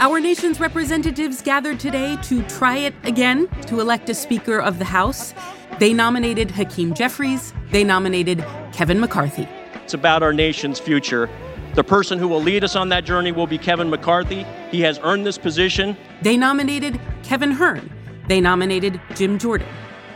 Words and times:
Our 0.00 0.20
nation's 0.20 0.60
representatives 0.60 1.42
gathered 1.42 1.80
today 1.80 2.16
to 2.22 2.44
try 2.44 2.76
it 2.76 2.94
again 3.02 3.48
to 3.62 3.80
elect 3.80 4.08
a 4.08 4.14
Speaker 4.14 4.60
of 4.60 4.78
the 4.78 4.84
House. 4.84 5.34
They 5.80 5.92
nominated 5.92 6.52
Hakeem 6.52 6.94
Jeffries, 6.94 7.52
they 7.72 7.82
nominated 7.82 8.44
Kevin 8.72 9.00
McCarthy. 9.00 9.48
It's 9.82 9.94
about 9.94 10.22
our 10.22 10.32
nation's 10.32 10.78
future. 10.78 11.28
The 11.74 11.82
person 11.82 12.20
who 12.20 12.28
will 12.28 12.40
lead 12.40 12.62
us 12.62 12.76
on 12.76 12.90
that 12.90 13.04
journey 13.04 13.32
will 13.32 13.48
be 13.48 13.58
Kevin 13.58 13.90
McCarthy. 13.90 14.46
He 14.70 14.80
has 14.82 15.00
earned 15.02 15.26
this 15.26 15.36
position. 15.36 15.96
They 16.22 16.36
nominated 16.36 17.00
Kevin 17.24 17.50
Hern. 17.50 17.90
They 18.28 18.40
nominated 18.40 19.00
Jim 19.16 19.36
Jordan. 19.36 19.66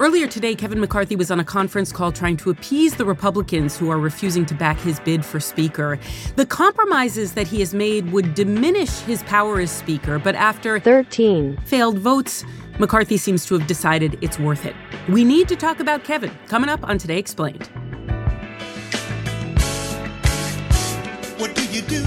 Earlier 0.03 0.27
today, 0.27 0.57
Kevin 0.57 0.81
McCarthy 0.81 1.15
was 1.15 1.31
on 1.31 1.39
a 1.39 1.45
conference 1.45 1.93
call 1.93 2.11
trying 2.11 2.37
to 2.39 2.51
appease 2.51 2.97
the 2.97 3.05
Republicans 3.05 3.77
who 3.77 3.89
are 3.89 4.01
refusing 4.01 4.45
to 4.47 4.53
back 4.53 4.77
his 4.81 4.99
bid 4.99 5.25
for 5.25 5.39
Speaker. 5.39 5.97
The 6.35 6.45
compromises 6.45 7.35
that 7.35 7.47
he 7.47 7.61
has 7.61 7.73
made 7.73 8.11
would 8.11 8.35
diminish 8.35 8.91
his 9.03 9.23
power 9.23 9.61
as 9.61 9.71
Speaker, 9.71 10.19
but 10.19 10.35
after 10.35 10.81
13 10.81 11.57
failed 11.67 11.99
votes, 11.99 12.45
McCarthy 12.81 13.17
seems 13.17 13.47
to 13.47 13.57
have 13.57 13.69
decided 13.69 14.19
it's 14.21 14.41
worth 14.41 14.67
it. 14.67 14.75
We 15.09 15.23
need 15.23 15.47
to 15.47 15.55
talk 15.55 15.79
about 15.79 16.03
Kevin 16.03 16.37
coming 16.49 16.69
up 16.69 16.83
on 16.83 16.99
Today 16.99 17.19
Explained. 17.19 17.69
What 21.39 21.55
do 21.55 21.65
you 21.67 21.83
do 21.83 22.03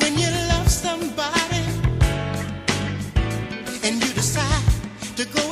when 0.00 0.18
you 0.18 0.30
love 0.48 0.66
somebody 0.66 1.62
and 3.84 4.02
you 4.02 4.14
decide 4.14 4.64
to 5.18 5.26
go 5.26 5.51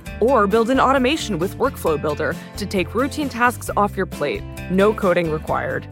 Or 0.21 0.47
build 0.47 0.69
an 0.69 0.79
automation 0.79 1.37
with 1.39 1.57
Workflow 1.57 2.01
Builder 2.01 2.35
to 2.57 2.65
take 2.65 2.95
routine 2.95 3.27
tasks 3.27 3.69
off 3.75 3.97
your 3.97 4.05
plate, 4.05 4.43
no 4.69 4.93
coding 4.93 5.31
required. 5.31 5.85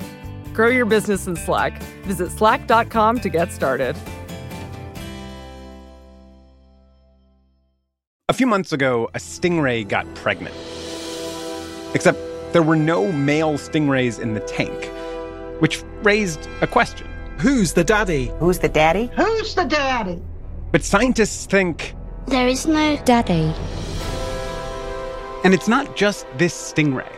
Grow 0.53 0.67
your 0.67 0.85
business 0.85 1.27
in 1.27 1.35
Slack. 1.35 1.81
Visit 2.03 2.31
slack.com 2.31 3.19
to 3.19 3.29
get 3.29 3.51
started. 3.51 3.95
A 8.29 8.33
few 8.33 8.45
months 8.45 8.71
ago, 8.71 9.09
a 9.15 9.17
stingray 9.17 9.87
got 9.87 10.05
pregnant. 10.15 10.53
Except 11.95 12.19
there 12.53 12.61
were 12.61 12.75
no 12.75 13.11
male 13.11 13.53
stingrays 13.53 14.19
in 14.19 14.35
the 14.35 14.39
tank, 14.41 14.85
which 15.61 15.81
raised 16.03 16.47
a 16.61 16.67
question. 16.67 17.07
Who's 17.39 17.73
the 17.73 17.83
daddy? 17.83 18.31
Who's 18.39 18.59
the 18.59 18.69
daddy? 18.69 19.09
Who's 19.15 19.55
the 19.55 19.65
daddy? 19.65 20.21
But 20.71 20.83
scientists 20.83 21.45
think, 21.47 21.95
There 22.27 22.47
is 22.47 22.67
no 22.67 22.97
daddy. 23.05 23.53
And 25.43 25.53
it's 25.53 25.67
not 25.67 25.95
just 25.95 26.25
this 26.37 26.53
stingray. 26.53 27.11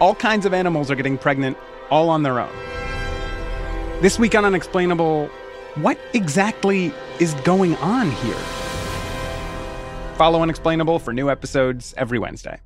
All 0.00 0.14
kinds 0.14 0.46
of 0.46 0.54
animals 0.54 0.90
are 0.90 0.94
getting 0.94 1.18
pregnant 1.18 1.56
all 1.90 2.10
on 2.10 2.22
their 2.22 2.38
own. 2.38 2.52
This 4.00 4.18
week 4.18 4.34
on 4.34 4.44
Unexplainable, 4.44 5.26
what 5.76 5.98
exactly 6.14 6.92
is 7.18 7.34
going 7.34 7.74
on 7.76 8.10
here? 8.10 8.38
Follow 10.16 10.42
Unexplainable 10.42 10.98
for 10.98 11.12
new 11.12 11.30
episodes 11.30 11.94
every 11.96 12.18
Wednesday. 12.18 12.60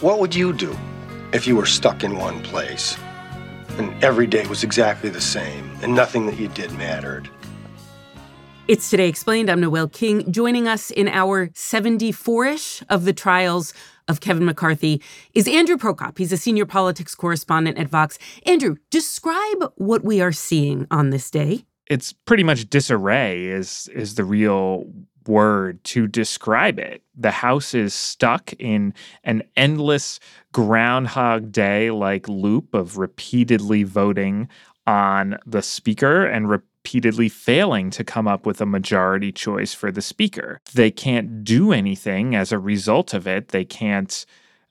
What 0.00 0.20
would 0.20 0.34
you 0.34 0.52
do 0.52 0.76
if 1.32 1.46
you 1.46 1.56
were 1.56 1.66
stuck 1.66 2.04
in 2.04 2.16
one 2.18 2.42
place 2.42 2.96
and 3.78 3.92
every 4.02 4.26
day 4.26 4.46
was 4.46 4.62
exactly 4.62 5.10
the 5.10 5.20
same 5.20 5.70
and 5.82 5.94
nothing 5.94 6.26
that 6.26 6.38
you 6.38 6.48
did 6.48 6.72
mattered? 6.72 7.28
It's 8.68 8.90
Today 8.90 9.08
Explained. 9.08 9.48
I'm 9.48 9.60
Noel 9.60 9.88
King. 9.88 10.30
Joining 10.30 10.68
us 10.68 10.90
in 10.90 11.08
our 11.08 11.48
74 11.54 12.44
ish 12.44 12.82
of 12.90 13.06
the 13.06 13.14
trials 13.14 13.72
of 14.08 14.20
Kevin 14.20 14.44
McCarthy 14.44 15.02
is 15.32 15.48
Andrew 15.48 15.78
Prokop. 15.78 16.18
He's 16.18 16.32
a 16.32 16.36
senior 16.36 16.66
politics 16.66 17.14
correspondent 17.14 17.78
at 17.78 17.88
Vox. 17.88 18.18
Andrew, 18.44 18.76
describe 18.90 19.72
what 19.76 20.04
we 20.04 20.20
are 20.20 20.32
seeing 20.32 20.86
on 20.90 21.08
this 21.08 21.30
day. 21.30 21.64
It's 21.86 22.12
pretty 22.12 22.42
much 22.42 22.68
disarray 22.68 23.46
is 23.46 23.88
is 23.94 24.16
the 24.16 24.24
real 24.24 24.84
word 25.26 25.82
to 25.84 26.06
describe 26.06 26.78
it. 26.78 27.02
The 27.16 27.30
House 27.30 27.72
is 27.72 27.94
stuck 27.94 28.52
in 28.58 28.92
an 29.24 29.44
endless 29.56 30.20
Groundhog 30.52 31.52
Day 31.52 31.90
like 31.90 32.28
loop 32.28 32.74
of 32.74 32.98
repeatedly 32.98 33.84
voting 33.84 34.46
on 34.86 35.38
the 35.46 35.62
Speaker 35.62 36.26
and 36.26 36.50
repeatedly 36.88 37.28
failing 37.28 37.90
to 37.90 38.02
come 38.02 38.26
up 38.26 38.46
with 38.46 38.62
a 38.62 38.66
majority 38.66 39.30
choice 39.30 39.74
for 39.74 39.92
the 39.92 40.00
Speaker. 40.00 40.58
They 40.72 40.90
can't 40.90 41.44
do 41.44 41.70
anything 41.70 42.34
as 42.34 42.50
a 42.50 42.58
result 42.58 43.12
of 43.12 43.26
it. 43.26 43.48
They 43.48 43.66
can't 43.66 44.24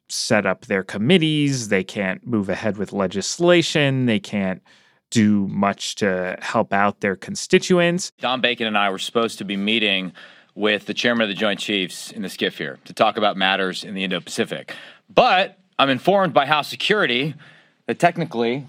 set 0.10 0.48
up 0.48 0.66
their 0.66 0.84
committees, 0.84 1.68
they 1.68 1.84
can't 1.84 2.26
move 2.26 2.50
ahead 2.50 2.78
with 2.78 2.92
legislation, 2.92 4.08
they 4.08 4.20
can't 4.20 4.64
do 5.12 5.48
much 5.50 5.94
to 5.96 6.36
help 6.42 6.74
out 6.74 7.02
their 7.02 7.16
constituents. 7.16 8.12
Don 8.20 8.42
Bacon 8.42 8.66
and 8.66 8.80
I 8.80 8.90
were 8.90 8.98
supposed 8.98 9.38
to 9.38 9.46
be 9.46 9.56
meeting 9.56 10.12
with 10.56 10.88
the 10.88 10.96
chairman 10.96 11.22
of 11.22 11.30
the 11.30 11.36
Joint 11.36 11.60
Chiefs 11.60 12.12
in 12.12 12.24
the 12.24 12.30
SCIF 12.30 12.58
here 12.58 12.80
to 12.86 12.94
talk 12.94 13.18
about 13.18 13.38
matters 13.38 13.84
in 13.84 13.94
the 13.94 14.04
Indo 14.04 14.22
Pacific. 14.22 14.74
But 15.08 15.60
I'm 15.78 15.92
informed 15.92 16.34
by 16.34 16.48
House 16.48 16.68
Security 16.68 17.36
that 17.86 18.00
technically 18.00 18.66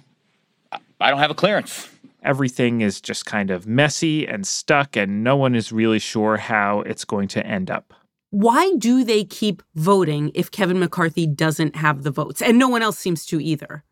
I 1.00 1.08
don't 1.08 1.20
have 1.20 1.30
a 1.30 1.34
clearance. 1.34 1.88
Everything 2.22 2.80
is 2.80 3.00
just 3.00 3.26
kind 3.26 3.50
of 3.50 3.66
messy 3.66 4.26
and 4.26 4.46
stuck, 4.46 4.96
and 4.96 5.22
no 5.22 5.36
one 5.36 5.54
is 5.54 5.72
really 5.72 5.98
sure 5.98 6.36
how 6.36 6.80
it's 6.80 7.04
going 7.04 7.28
to 7.28 7.46
end 7.46 7.70
up. 7.70 7.94
Why 8.30 8.74
do 8.76 9.04
they 9.04 9.24
keep 9.24 9.62
voting 9.74 10.30
if 10.34 10.50
Kevin 10.50 10.78
McCarthy 10.78 11.26
doesn't 11.26 11.76
have 11.76 12.02
the 12.02 12.10
votes? 12.10 12.42
And 12.42 12.58
no 12.58 12.68
one 12.68 12.82
else 12.82 12.98
seems 12.98 13.24
to 13.26 13.40
either. 13.40 13.84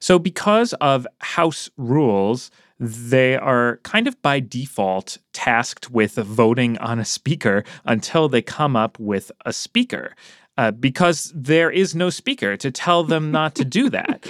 So, 0.00 0.18
because 0.18 0.74
of 0.74 1.06
House 1.20 1.70
rules, 1.76 2.50
they 2.78 3.36
are 3.36 3.80
kind 3.82 4.06
of 4.06 4.20
by 4.22 4.40
default 4.40 5.18
tasked 5.32 5.90
with 5.90 6.14
voting 6.14 6.78
on 6.78 6.98
a 6.98 7.04
speaker 7.04 7.64
until 7.84 8.28
they 8.28 8.42
come 8.42 8.76
up 8.76 8.98
with 8.98 9.32
a 9.44 9.52
speaker. 9.52 10.14
Uh, 10.58 10.72
because 10.72 11.32
there 11.36 11.70
is 11.70 11.94
no 11.94 12.10
speaker 12.10 12.56
to 12.56 12.68
tell 12.68 13.04
them 13.04 13.30
not 13.30 13.54
to 13.54 13.64
do 13.64 13.88
that. 13.88 14.26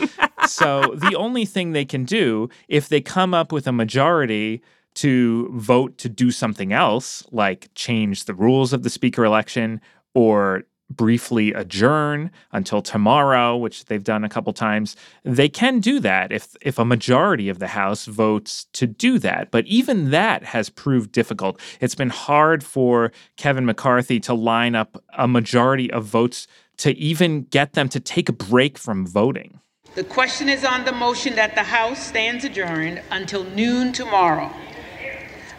so 0.46 0.94
the 0.94 1.16
only 1.16 1.46
thing 1.46 1.72
they 1.72 1.86
can 1.86 2.04
do 2.04 2.50
if 2.68 2.90
they 2.90 3.00
come 3.00 3.32
up 3.32 3.50
with 3.50 3.66
a 3.66 3.72
majority 3.72 4.62
to 4.92 5.48
vote 5.54 5.96
to 5.96 6.06
do 6.06 6.30
something 6.30 6.70
else, 6.70 7.24
like 7.32 7.70
change 7.74 8.26
the 8.26 8.34
rules 8.34 8.74
of 8.74 8.82
the 8.82 8.90
speaker 8.90 9.24
election 9.24 9.80
or 10.12 10.64
briefly 10.90 11.52
adjourn 11.52 12.30
until 12.52 12.80
tomorrow, 12.80 13.56
which 13.56 13.86
they've 13.86 14.04
done 14.04 14.24
a 14.24 14.28
couple 14.28 14.52
times, 14.52 14.96
they 15.22 15.48
can 15.48 15.80
do 15.80 16.00
that 16.00 16.32
if 16.32 16.56
if 16.60 16.78
a 16.78 16.84
majority 16.84 17.48
of 17.48 17.58
the 17.58 17.68
House 17.68 18.06
votes 18.06 18.66
to 18.72 18.86
do 18.86 19.18
that. 19.18 19.50
But 19.50 19.66
even 19.66 20.10
that 20.10 20.44
has 20.44 20.70
proved 20.70 21.12
difficult. 21.12 21.60
It's 21.80 21.94
been 21.94 22.10
hard 22.10 22.64
for 22.64 23.12
Kevin 23.36 23.66
McCarthy 23.66 24.20
to 24.20 24.34
line 24.34 24.74
up 24.74 25.02
a 25.16 25.28
majority 25.28 25.90
of 25.90 26.04
votes 26.04 26.46
to 26.78 26.96
even 26.96 27.42
get 27.42 27.72
them 27.74 27.88
to 27.90 28.00
take 28.00 28.28
a 28.28 28.32
break 28.32 28.78
from 28.78 29.06
voting. 29.06 29.60
The 29.94 30.04
question 30.04 30.48
is 30.48 30.64
on 30.64 30.84
the 30.84 30.92
motion 30.92 31.34
that 31.36 31.54
the 31.54 31.64
House 31.64 32.06
stands 32.06 32.44
adjourned 32.44 33.02
until 33.10 33.44
noon 33.44 33.92
tomorrow. 33.92 34.52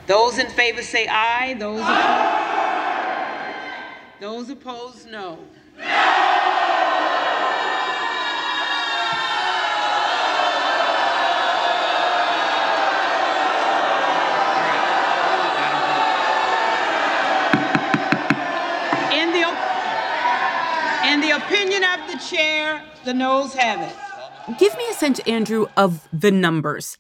Those 0.08 0.38
in 0.40 0.48
favor 0.48 0.82
say 0.82 1.08
aye. 1.08 1.56
Those 1.60 1.82
opposed, 1.82 2.59
those 4.20 4.50
opposed 4.50 5.10
no. 5.10 5.40
In 19.12 19.32
the, 19.32 19.48
in 21.08 21.22
the 21.22 21.32
opinion 21.32 21.84
of 21.84 22.12
the 22.12 22.20
chair, 22.30 22.84
the 23.06 23.14
noes 23.14 23.54
have 23.54 23.80
it. 23.82 23.96
Give 24.60 24.76
me 24.78 24.84
a 24.90 24.94
sense, 24.94 25.20
Andrew, 25.20 25.68
of 25.78 26.08
the 26.12 26.32
numbers. 26.32 26.98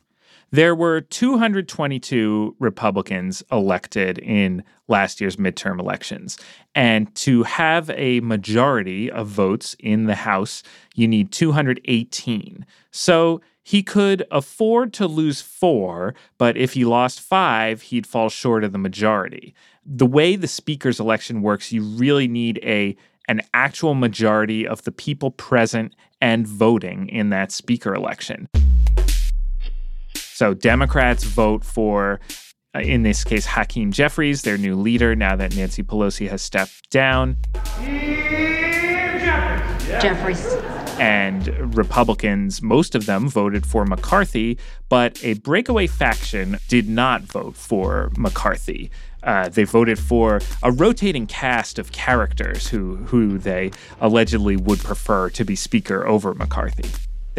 There 0.51 0.73
were 0.73 1.01
222 1.01 2.55
Republicans 2.57 3.43
elected 3.51 4.17
in 4.17 4.63
last 4.87 5.21
year's 5.21 5.35
midterm 5.35 5.79
elections. 5.79 6.39
And 6.73 7.13
to 7.15 7.43
have 7.43 7.91
a 7.91 8.19
majority 8.21 9.11
of 9.11 9.27
votes 9.27 9.75
in 9.79 10.05
the 10.05 10.15
House, 10.15 10.63
you 10.95 11.07
need 11.07 11.31
218. 11.31 12.65
So 12.89 13.41
he 13.61 13.83
could 13.83 14.25
afford 14.31 14.91
to 14.93 15.05
lose 15.05 15.39
four, 15.39 16.15
but 16.39 16.57
if 16.57 16.73
he 16.73 16.83
lost 16.83 17.21
five, 17.21 17.83
he'd 17.83 18.07
fall 18.07 18.29
short 18.29 18.63
of 18.63 18.71
the 18.71 18.79
majority. 18.79 19.53
The 19.85 20.07
way 20.07 20.35
the 20.35 20.47
speaker's 20.47 20.99
election 20.99 21.43
works, 21.43 21.71
you 21.71 21.83
really 21.83 22.27
need 22.27 22.59
a 22.63 22.97
an 23.27 23.41
actual 23.53 23.93
majority 23.93 24.65
of 24.65 24.81
the 24.85 24.91
people 24.91 25.29
present 25.29 25.93
and 26.19 26.47
voting 26.47 27.07
in 27.09 27.29
that 27.29 27.51
speaker 27.51 27.93
election. 27.93 28.49
So 30.39 30.53
Democrats 30.53 31.25
vote 31.25 31.65
for, 31.65 32.21
uh, 32.73 32.79
in 32.79 33.03
this 33.03 33.25
case, 33.25 33.45
Hakeem 33.45 33.91
Jeffries, 33.91 34.43
their 34.43 34.57
new 34.57 34.73
leader, 34.77 35.13
now 35.13 35.35
that 35.35 35.53
Nancy 35.53 35.83
Pelosi 35.83 36.29
has 36.29 36.41
stepped 36.41 36.89
down. 36.89 37.35
Jeffries. 39.99 40.45
And 40.97 41.75
Republicans, 41.75 42.61
most 42.61 42.95
of 42.95 43.05
them 43.05 43.27
voted 43.27 43.65
for 43.65 43.83
McCarthy, 43.83 44.57
but 44.87 45.21
a 45.25 45.33
breakaway 45.33 45.87
faction 45.87 46.57
did 46.69 46.87
not 46.87 47.23
vote 47.23 47.57
for 47.57 48.09
McCarthy. 48.17 48.91
Uh, 49.21 49.49
they 49.49 49.65
voted 49.65 49.99
for 49.99 50.39
a 50.63 50.71
rotating 50.71 51.27
cast 51.27 51.77
of 51.77 51.91
characters 51.91 52.69
who 52.69 52.95
who 52.95 53.37
they 53.37 53.71
allegedly 53.99 54.55
would 54.55 54.79
prefer 54.79 55.29
to 55.31 55.43
be 55.43 55.57
speaker 55.57 56.07
over 56.07 56.33
McCarthy. 56.33 56.89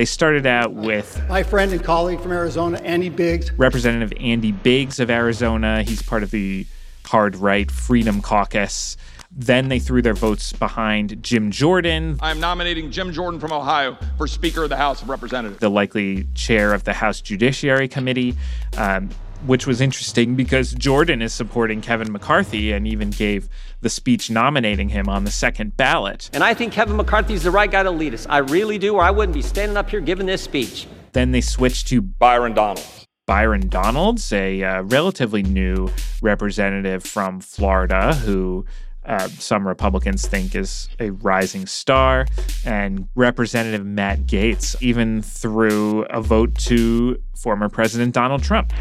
They 0.00 0.06
started 0.06 0.46
out 0.46 0.72
with 0.72 1.22
my 1.28 1.42
friend 1.42 1.70
and 1.72 1.84
colleague 1.84 2.22
from 2.22 2.32
Arizona, 2.32 2.78
Andy 2.78 3.10
Biggs. 3.10 3.52
Representative 3.52 4.16
Andy 4.18 4.50
Biggs 4.50 4.98
of 4.98 5.10
Arizona. 5.10 5.82
He's 5.82 6.00
part 6.00 6.22
of 6.22 6.30
the 6.30 6.66
hard 7.04 7.36
right 7.36 7.70
Freedom 7.70 8.22
Caucus. 8.22 8.96
Then 9.30 9.68
they 9.68 9.78
threw 9.78 10.00
their 10.00 10.14
votes 10.14 10.54
behind 10.54 11.22
Jim 11.22 11.50
Jordan. 11.50 12.16
I 12.22 12.30
am 12.30 12.40
nominating 12.40 12.90
Jim 12.90 13.12
Jordan 13.12 13.38
from 13.38 13.52
Ohio 13.52 13.98
for 14.16 14.26
Speaker 14.26 14.62
of 14.62 14.70
the 14.70 14.78
House 14.78 15.02
of 15.02 15.10
Representatives. 15.10 15.60
The 15.60 15.68
likely 15.68 16.26
chair 16.34 16.72
of 16.72 16.84
the 16.84 16.94
House 16.94 17.20
Judiciary 17.20 17.86
Committee. 17.86 18.36
Um, 18.78 19.10
which 19.46 19.66
was 19.66 19.80
interesting 19.80 20.34
because 20.34 20.72
Jordan 20.72 21.22
is 21.22 21.32
supporting 21.32 21.80
Kevin 21.80 22.12
McCarthy 22.12 22.72
and 22.72 22.86
even 22.86 23.10
gave 23.10 23.48
the 23.80 23.88
speech 23.88 24.30
nominating 24.30 24.90
him 24.90 25.08
on 25.08 25.24
the 25.24 25.30
second 25.30 25.76
ballot. 25.76 26.30
And 26.32 26.44
I 26.44 26.54
think 26.54 26.72
Kevin 26.72 26.96
McCarthy 26.96 27.34
is 27.34 27.42
the 27.42 27.50
right 27.50 27.70
guy 27.70 27.82
to 27.82 27.90
lead 27.90 28.14
us. 28.14 28.26
I 28.28 28.38
really 28.38 28.78
do, 28.78 28.96
or 28.96 29.02
I 29.02 29.10
wouldn't 29.10 29.34
be 29.34 29.42
standing 29.42 29.76
up 29.76 29.90
here 29.90 30.00
giving 30.00 30.26
this 30.26 30.42
speech. 30.42 30.86
Then 31.12 31.32
they 31.32 31.40
switched 31.40 31.88
to 31.88 32.00
Byron 32.00 32.54
Donalds. 32.54 33.06
Byron 33.26 33.68
Donalds, 33.68 34.32
a 34.32 34.62
uh, 34.62 34.82
relatively 34.82 35.42
new 35.42 35.90
representative 36.20 37.04
from 37.04 37.40
Florida 37.40 38.14
who 38.14 38.64
uh, 39.04 39.28
some 39.28 39.66
Republicans 39.66 40.26
think 40.26 40.54
is 40.54 40.88
a 40.98 41.10
rising 41.10 41.66
star, 41.66 42.26
and 42.64 43.08
Representative 43.14 43.84
Matt 43.84 44.26
Gaetz 44.26 44.80
even 44.82 45.22
threw 45.22 46.04
a 46.04 46.20
vote 46.20 46.54
to 46.66 47.16
former 47.34 47.68
President 47.68 48.14
Donald 48.14 48.42
Trump. 48.42 48.72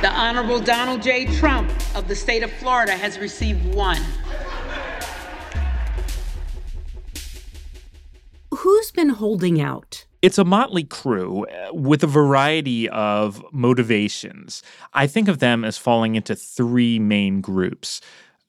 The 0.00 0.10
Honorable 0.10 0.60
Donald 0.60 1.02
J. 1.02 1.26
Trump 1.36 1.70
of 1.94 2.08
the 2.08 2.14
state 2.14 2.42
of 2.42 2.52
Florida 2.52 2.92
has 2.92 3.18
received 3.18 3.74
one. 3.74 4.00
Who's 8.52 8.90
been 8.92 9.10
holding 9.10 9.60
out? 9.60 10.06
It's 10.22 10.38
a 10.38 10.44
motley 10.44 10.84
crew 10.84 11.44
uh, 11.44 11.74
with 11.74 12.02
a 12.02 12.06
variety 12.06 12.88
of 12.88 13.44
motivations. 13.52 14.62
I 14.94 15.06
think 15.06 15.28
of 15.28 15.38
them 15.38 15.64
as 15.64 15.76
falling 15.76 16.14
into 16.14 16.34
three 16.34 16.98
main 16.98 17.42
groups. 17.42 18.00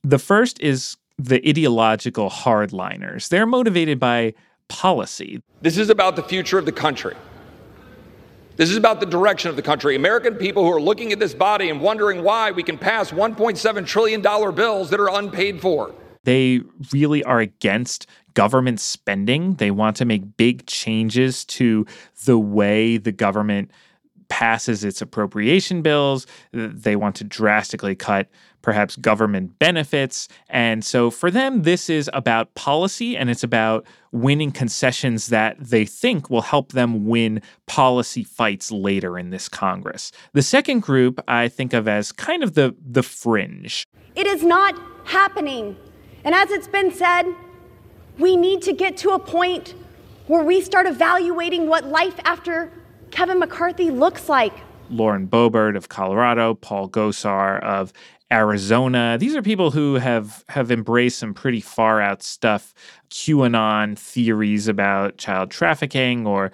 The 0.03 0.19
first 0.19 0.61
is 0.61 0.95
the 1.17 1.47
ideological 1.47 2.29
hardliners. 2.29 3.29
They're 3.29 3.45
motivated 3.45 3.99
by 3.99 4.33
policy. 4.67 5.41
This 5.61 5.77
is 5.77 5.89
about 5.89 6.15
the 6.15 6.23
future 6.23 6.57
of 6.57 6.65
the 6.65 6.71
country. 6.71 7.15
This 8.57 8.69
is 8.69 8.77
about 8.77 9.01
the 9.01 9.05
direction 9.05 9.49
of 9.49 9.57
the 9.57 9.61
country. 9.61 9.95
American 9.95 10.35
people 10.35 10.63
who 10.63 10.71
are 10.71 10.81
looking 10.81 11.11
at 11.11 11.19
this 11.19 11.33
body 11.33 11.69
and 11.69 11.81
wondering 11.81 12.23
why 12.23 12.51
we 12.51 12.63
can 12.63 12.77
pass 12.77 13.11
$1.7 13.11 13.85
trillion 13.85 14.21
bills 14.21 14.89
that 14.89 14.99
are 14.99 15.09
unpaid 15.09 15.61
for. 15.61 15.93
They 16.23 16.61
really 16.91 17.23
are 17.23 17.39
against 17.39 18.07
government 18.33 18.79
spending. 18.79 19.55
They 19.55 19.71
want 19.71 19.97
to 19.97 20.05
make 20.05 20.37
big 20.37 20.65
changes 20.67 21.45
to 21.45 21.85
the 22.25 22.39
way 22.39 22.97
the 22.97 23.11
government 23.11 23.71
passes 24.29 24.83
its 24.83 25.01
appropriation 25.01 25.81
bills. 25.81 26.27
They 26.51 26.95
want 26.95 27.15
to 27.17 27.23
drastically 27.23 27.95
cut 27.95 28.27
perhaps 28.65 28.95
government 28.95 29.59
benefits. 29.59 30.27
And 30.49 30.83
so 30.83 31.11
for 31.11 31.29
them, 31.29 31.61
this 31.61 31.87
is 31.87 32.09
about 32.13 32.55
policy 32.55 33.15
and 33.15 33.29
it's 33.29 33.43
about 33.43 33.85
winning 34.11 34.51
concessions 34.51 35.27
that 35.27 35.55
they 35.59 35.85
think 35.85 36.31
will 36.31 36.41
help 36.41 36.71
them 36.71 37.05
win 37.05 37.43
policy 37.67 38.23
fights 38.23 38.71
later 38.71 39.19
in 39.19 39.29
this 39.29 39.47
Congress. 39.47 40.11
The 40.33 40.41
second 40.41 40.81
group 40.81 41.23
I 41.27 41.47
think 41.47 41.73
of 41.73 41.87
as 41.87 42.11
kind 42.11 42.43
of 42.43 42.55
the, 42.55 42.75
the 42.83 43.03
fringe. 43.03 43.85
It 44.15 44.25
is 44.25 44.43
not 44.43 44.73
happening. 45.03 45.77
And 46.23 46.33
as 46.33 46.49
it's 46.49 46.67
been 46.67 46.91
said, 46.91 47.25
we 48.17 48.35
need 48.35 48.63
to 48.63 48.73
get 48.73 48.97
to 48.97 49.11
a 49.11 49.19
point 49.19 49.75
where 50.25 50.43
we 50.43 50.59
start 50.61 50.87
evaluating 50.87 51.67
what 51.67 51.85
life 51.85 52.19
after 52.25 52.71
Kevin 53.15 53.39
McCarthy 53.39 53.91
looks 53.91 54.27
like. 54.27 54.51
Lauren 54.89 55.25
Boebert 55.25 55.77
of 55.77 55.87
Colorado, 55.87 56.53
Paul 56.53 56.89
Gosar 56.89 57.63
of 57.63 57.93
Arizona. 58.29 59.15
These 59.17 59.37
are 59.37 59.41
people 59.41 59.71
who 59.71 59.93
have 59.95 60.43
have 60.49 60.69
embraced 60.69 61.19
some 61.19 61.33
pretty 61.33 61.61
far 61.61 62.01
out 62.01 62.21
stuff, 62.21 62.73
QAnon 63.09 63.97
theories 63.97 64.67
about 64.67 65.17
child 65.17 65.49
trafficking 65.49 66.27
or 66.27 66.51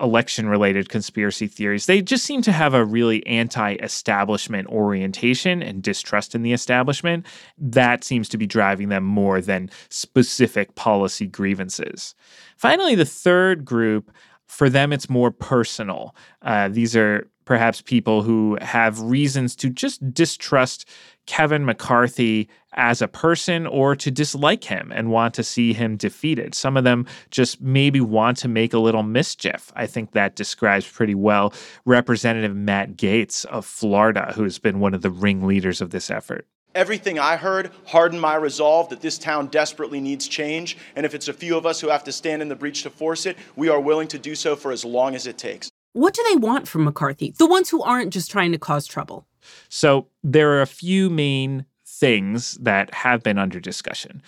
election 0.00 0.48
related 0.48 0.88
conspiracy 0.88 1.48
theories. 1.48 1.86
They 1.86 2.00
just 2.00 2.24
seem 2.24 2.42
to 2.42 2.52
have 2.52 2.74
a 2.74 2.84
really 2.84 3.26
anti-establishment 3.26 4.68
orientation 4.68 5.62
and 5.62 5.82
distrust 5.82 6.36
in 6.36 6.42
the 6.42 6.52
establishment. 6.52 7.26
That 7.58 8.04
seems 8.04 8.28
to 8.28 8.38
be 8.38 8.46
driving 8.46 8.88
them 8.88 9.02
more 9.02 9.40
than 9.40 9.68
specific 9.88 10.76
policy 10.76 11.26
grievances. 11.26 12.14
Finally, 12.56 12.94
the 12.94 13.04
third 13.04 13.64
group 13.64 14.12
for 14.46 14.68
them, 14.68 14.92
it's 14.92 15.08
more 15.10 15.30
personal. 15.30 16.14
Uh, 16.42 16.68
these 16.68 16.94
are 16.96 17.28
perhaps 17.44 17.82
people 17.82 18.22
who 18.22 18.56
have 18.60 19.00
reasons 19.00 19.54
to 19.56 19.68
just 19.68 20.14
distrust 20.14 20.88
Kevin 21.26 21.64
McCarthy 21.64 22.48
as 22.74 23.00
a 23.00 23.08
person 23.08 23.66
or 23.66 23.94
to 23.96 24.10
dislike 24.10 24.64
him 24.64 24.92
and 24.94 25.10
want 25.10 25.34
to 25.34 25.44
see 25.44 25.72
him 25.72 25.96
defeated. 25.96 26.54
Some 26.54 26.76
of 26.76 26.84
them 26.84 27.06
just 27.30 27.60
maybe 27.60 28.00
want 28.00 28.36
to 28.38 28.48
make 28.48 28.72
a 28.72 28.78
little 28.78 29.02
mischief. 29.02 29.72
I 29.76 29.86
think 29.86 30.12
that 30.12 30.36
describes 30.36 30.90
pretty 30.90 31.14
well 31.14 31.52
Representative 31.84 32.54
Matt 32.54 32.96
Gaetz 32.96 33.44
of 33.46 33.64
Florida, 33.64 34.32
who's 34.34 34.58
been 34.58 34.80
one 34.80 34.94
of 34.94 35.02
the 35.02 35.10
ringleaders 35.10 35.80
of 35.80 35.90
this 35.90 36.10
effort. 36.10 36.46
Everything 36.74 37.20
I 37.20 37.36
heard 37.36 37.70
hardened 37.86 38.20
my 38.20 38.34
resolve 38.34 38.88
that 38.88 39.00
this 39.00 39.16
town 39.16 39.46
desperately 39.46 40.00
needs 40.00 40.26
change, 40.26 40.76
and 40.96 41.06
if 41.06 41.14
it's 41.14 41.28
a 41.28 41.32
few 41.32 41.56
of 41.56 41.66
us 41.66 41.80
who 41.80 41.88
have 41.88 42.02
to 42.02 42.10
stand 42.10 42.42
in 42.42 42.48
the 42.48 42.56
breach 42.56 42.82
to 42.82 42.90
force 42.90 43.26
it, 43.26 43.36
we 43.54 43.68
are 43.68 43.80
willing 43.80 44.08
to 44.08 44.18
do 44.18 44.34
so 44.34 44.56
for 44.56 44.72
as 44.72 44.84
long 44.84 45.14
as 45.14 45.28
it 45.28 45.38
takes. 45.38 45.70
What 45.92 46.14
do 46.14 46.24
they 46.28 46.36
want 46.36 46.66
from 46.66 46.82
McCarthy? 46.82 47.32
The 47.38 47.46
ones 47.46 47.70
who 47.70 47.80
aren't 47.84 48.12
just 48.12 48.28
trying 48.28 48.50
to 48.50 48.58
cause 48.58 48.88
trouble. 48.88 49.24
So 49.68 50.08
there 50.24 50.50
are 50.50 50.62
a 50.62 50.66
few 50.66 51.10
main 51.10 51.64
things 51.86 52.54
that 52.54 52.92
have 52.92 53.22
been 53.22 53.38
under 53.38 53.60
discussion. 53.60 54.20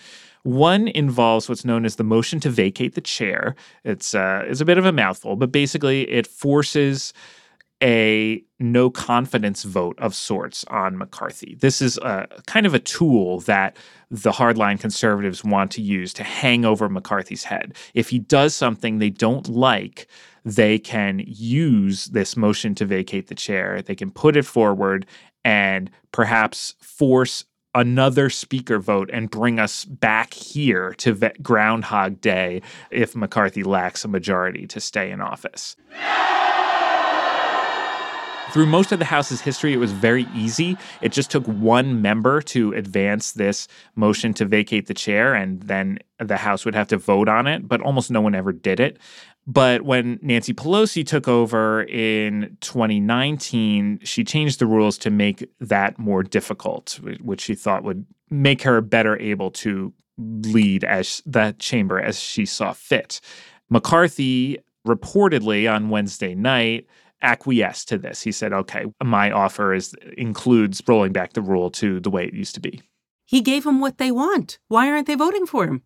One 0.43 0.87
involves 0.87 1.49
what's 1.49 1.65
known 1.65 1.83
as 1.83 1.97
the 1.97 2.05
motion 2.05 2.39
to 2.39 2.49
vacate 2.49 2.95
the 2.95 3.01
chair. 3.01 3.55
It's 3.83 4.15
uh, 4.15 4.45
it's 4.47 4.61
a 4.61 4.65
bit 4.65 4.77
of 4.77 4.85
a 4.85 4.93
mouthful, 4.93 5.35
but 5.35 5.51
basically 5.51 6.09
it 6.09 6.25
forces 6.25 7.11
a 7.83 8.43
no 8.59 8.89
confidence 8.89 9.63
vote 9.63 9.97
of 9.99 10.15
sorts 10.15 10.65
on 10.69 10.97
McCarthy. 10.97 11.55
This 11.59 11.81
is 11.81 11.97
a 11.99 12.27
kind 12.47 12.65
of 12.65 12.73
a 12.73 12.79
tool 12.79 13.41
that 13.41 13.77
the 14.09 14.31
hardline 14.31 14.79
conservatives 14.79 15.43
want 15.43 15.71
to 15.71 15.81
use 15.81 16.13
to 16.13 16.23
hang 16.23 16.65
over 16.65 16.89
McCarthy's 16.89 17.43
head. 17.43 17.75
If 17.93 18.09
he 18.09 18.19
does 18.19 18.55
something 18.55 18.97
they 18.97 19.11
don't 19.11 19.47
like, 19.47 20.07
they 20.43 20.79
can 20.79 21.21
use 21.27 22.05
this 22.05 22.35
motion 22.35 22.73
to 22.75 22.85
vacate 22.85 23.27
the 23.27 23.35
chair. 23.35 23.81
They 23.81 23.95
can 23.95 24.11
put 24.11 24.37
it 24.37 24.45
forward 24.45 25.05
and 25.43 25.91
perhaps 26.11 26.73
force 26.81 27.45
another 27.75 28.29
speaker 28.29 28.79
vote 28.79 29.09
and 29.13 29.29
bring 29.29 29.59
us 29.59 29.85
back 29.85 30.33
here 30.33 30.93
to 30.95 31.13
Groundhog 31.43 32.21
Day 32.21 32.63
if 32.89 33.15
McCarthy 33.15 33.63
lacks 33.63 34.03
a 34.03 34.07
majority 34.07 34.65
to 34.67 34.79
stay 34.79 35.11
in 35.11 35.21
office. 35.21 35.75
Through 38.53 38.67
most 38.67 38.91
of 38.91 38.99
the 38.99 39.05
House's 39.05 39.41
history, 39.41 39.73
it 39.73 39.77
was 39.77 39.91
very 39.91 40.25
easy. 40.33 40.77
It 41.01 41.11
just 41.11 41.29
took 41.29 41.45
one 41.45 42.01
member 42.01 42.41
to 42.43 42.73
advance 42.73 43.33
this 43.33 43.67
motion 43.95 44.33
to 44.35 44.45
vacate 44.45 44.87
the 44.87 44.93
chair, 44.93 45.33
and 45.33 45.61
then 45.63 45.99
the 46.17 46.37
House 46.37 46.63
would 46.63 46.73
have 46.73 46.87
to 46.87 46.97
vote 46.97 47.27
on 47.27 47.45
it, 47.45 47.67
but 47.67 47.81
almost 47.81 48.09
no 48.09 48.21
one 48.21 48.33
ever 48.33 48.53
did 48.53 48.79
it. 48.79 48.99
But 49.45 49.83
when 49.83 50.19
Nancy 50.21 50.53
Pelosi 50.53 51.05
took 51.05 51.27
over 51.27 51.83
in 51.83 52.57
2019, 52.61 53.99
she 54.03 54.23
changed 54.23 54.59
the 54.59 54.65
rules 54.65 54.97
to 54.99 55.09
make 55.09 55.49
that 55.59 55.99
more 55.99 56.23
difficult, 56.23 56.99
which 57.21 57.41
she 57.41 57.55
thought 57.55 57.83
would 57.83 58.05
make 58.29 58.63
her 58.63 58.81
better 58.81 59.17
able 59.19 59.51
to 59.51 59.93
lead 60.17 60.83
as 60.83 61.21
that 61.25 61.59
chamber 61.59 61.99
as 61.99 62.19
she 62.19 62.45
saw 62.45 62.73
fit. 62.73 63.21
McCarthy 63.69 64.57
reportedly 64.85 65.71
on 65.71 65.89
Wednesday 65.89 66.33
night 66.33 66.87
acquiesced 67.21 67.87
to 67.89 67.97
this. 67.97 68.21
He 68.21 68.31
said, 68.31 68.53
"Okay, 68.53 68.85
my 69.03 69.31
offer 69.31 69.73
is 69.73 69.95
includes 70.17 70.81
rolling 70.87 71.13
back 71.13 71.33
the 71.33 71.41
rule 71.41 71.69
to 71.71 71.99
the 71.99 72.09
way 72.09 72.25
it 72.25 72.33
used 72.33 72.55
to 72.55 72.61
be." 72.61 72.81
He 73.25 73.41
gave 73.41 73.63
them 73.63 73.79
what 73.79 73.97
they 73.97 74.11
want. 74.11 74.59
Why 74.67 74.89
aren't 74.89 75.07
they 75.07 75.15
voting 75.15 75.45
for 75.45 75.65
him? 75.65 75.83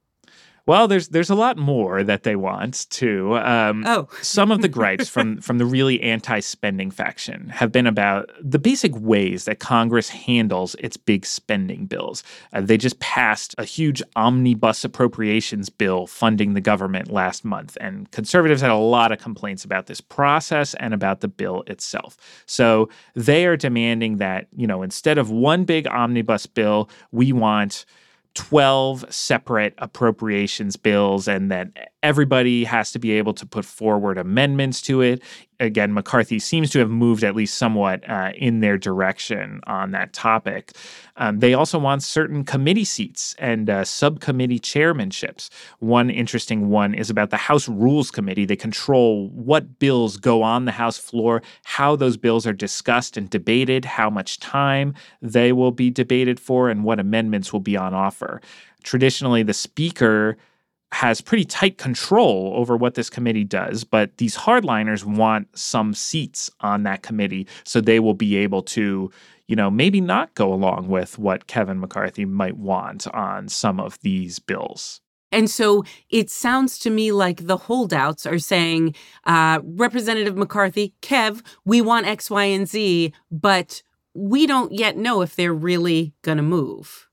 Well, 0.68 0.88
there's 0.88 1.10
there's 1.10 1.30
a 1.30 1.36
lot 1.36 1.58
more 1.58 2.04
that 2.04 2.24
they 2.24 2.36
want 2.36 2.90
too. 2.90 3.36
Um, 3.38 3.84
oh, 3.86 4.08
some 4.22 4.52
of 4.52 4.62
the 4.62 4.68
gripes 4.70 5.10
from 5.10 5.42
from 5.42 5.58
the 5.58 5.66
really 5.66 6.02
anti-spending 6.02 6.92
faction 6.92 7.50
have 7.50 7.72
been 7.72 7.88
about 7.88 8.32
the 8.42 8.60
basic 8.60 8.96
ways 8.96 9.46
that 9.46 9.60
Congress 9.60 10.10
handles 10.10 10.76
its 10.76 10.98
big 10.98 11.26
spending 11.26 11.86
bills. 11.86 12.24
Uh, 12.54 12.62
they 12.62 12.78
just 12.78 13.00
passed 13.00 13.56
a 13.58 13.64
huge 13.64 14.04
omnibus 14.16 14.84
appropriations 14.84 15.70
bill 15.70 16.06
funding 16.06 16.54
the 16.54 16.62
government 16.62 17.12
last 17.12 17.44
month, 17.44 17.78
and 17.82 18.10
conservatives 18.12 18.62
had 18.62 18.72
a 18.72 18.76
lot 18.76 19.12
of 19.12 19.20
complaints 19.20 19.66
about 19.66 19.88
this 19.88 20.02
process 20.02 20.74
and 20.76 20.94
about 20.94 21.22
the 21.22 21.28
bill 21.28 21.64
itself. 21.68 22.18
So 22.46 22.90
they 23.16 23.46
are 23.46 23.58
demanding 23.58 24.18
that 24.18 24.48
you 24.56 24.68
know 24.68 24.84
instead 24.84 25.18
of 25.18 25.32
one 25.32 25.64
big 25.64 25.88
omnibus 25.88 26.46
bill, 26.46 26.90
we 27.12 27.34
want 27.34 27.86
12 28.36 29.14
separate 29.14 29.74
appropriations 29.78 30.78
bills 30.78 31.28
and 31.28 31.52
that 31.52 31.68
everybody 32.02 32.64
has 32.64 32.92
to 32.92 33.00
be 33.00 33.12
able 33.12 33.34
to 33.34 33.46
put 33.46 33.66
forward 33.66 34.18
amendments 34.18 34.82
to 34.84 35.02
it. 35.02 35.22
Again, 35.62 35.94
McCarthy 35.94 36.40
seems 36.40 36.72
to 36.72 36.80
have 36.80 36.90
moved 36.90 37.24
at 37.24 37.36
least 37.36 37.56
somewhat 37.56 38.10
uh, 38.10 38.32
in 38.36 38.62
their 38.62 38.80
direction 38.80 39.62
on 39.68 39.92
that 39.92 40.12
topic. 40.12 40.72
Um, 41.18 41.38
they 41.38 41.54
also 41.54 41.78
want 41.78 42.02
certain 42.02 42.44
committee 42.44 42.84
seats 42.84 43.36
and 43.38 43.70
uh, 43.70 43.86
subcommittee 43.86 44.60
chairmanships. 44.60 45.50
One 45.78 46.10
interesting 46.10 46.70
one 46.70 46.96
is 46.96 47.12
about 47.12 47.30
the 47.30 47.38
House 47.38 47.70
Rules 47.70 48.10
Committee. 48.10 48.46
They 48.46 48.56
control 48.56 49.30
what 49.30 49.78
bills 49.78 50.18
go 50.18 50.42
on 50.42 50.66
the 50.66 50.72
House 50.72 50.98
floor, 50.98 51.44
how 51.64 51.96
those 51.96 52.18
bills 52.18 52.48
are 52.48 52.54
discussed 52.54 53.16
and 53.16 53.30
debated, 53.30 53.86
how 53.86 54.10
much 54.10 54.40
time 54.40 54.96
they 55.22 55.54
will 55.54 55.72
be 55.72 55.92
debated 55.92 56.40
for, 56.40 56.70
and 56.70 56.84
what 56.84 57.00
amendments 57.00 57.54
will 57.54 57.60
be 57.60 57.78
on 57.78 57.94
offer. 57.94 58.42
Traditionally, 58.84 59.44
the 59.44 59.54
Speaker 59.54 60.38
has 60.92 61.22
pretty 61.22 61.46
tight 61.46 61.78
control 61.78 62.54
over 62.56 62.76
what 62.76 62.96
this 62.96 63.10
committee 63.10 63.44
does, 63.44 63.84
but 63.84 64.18
these 64.18 64.36
hardliners 64.36 65.06
want 65.06 65.48
some 65.58 65.94
seats 65.94 66.50
on 66.60 66.84
that 66.84 67.02
committee 67.02 67.48
so 67.64 67.80
they 67.80 68.00
will 68.00 68.14
be 68.14 68.36
able 68.36 68.62
to, 68.62 69.10
you 69.48 69.56
know, 69.56 69.72
maybe 69.72 70.02
not 70.02 70.34
go 70.36 70.54
along 70.54 70.88
with 70.88 71.18
what 71.18 71.48
Kevin 71.48 71.80
McCarthy 71.80 72.26
might 72.26 72.58
want 72.58 73.08
on 73.08 73.48
some 73.48 73.80
of 73.80 74.00
these 74.02 74.40
bills. 74.40 75.02
And 75.32 75.50
so 75.50 75.86
it 76.10 76.30
sounds 76.30 76.78
to 76.80 76.90
me 76.90 77.14
like 77.14 77.48
the 77.48 77.56
holdouts 77.56 78.26
are 78.26 78.40
saying, 78.40 78.96
uh, 79.26 79.62
Representative 79.64 80.36
McCarthy, 80.36 80.94
Kev, 81.02 81.42
we 81.64 81.80
want 81.82 82.06
X, 82.06 82.30
Y, 82.30 82.44
and 82.44 82.68
Z, 82.68 83.14
but 83.32 83.82
we 84.14 84.46
don't 84.46 84.74
yet 84.74 84.98
know 84.98 85.22
if 85.22 85.38
they're 85.38 85.54
really 85.54 86.14
going 86.22 86.38
to 86.38 86.44
move 86.44 87.08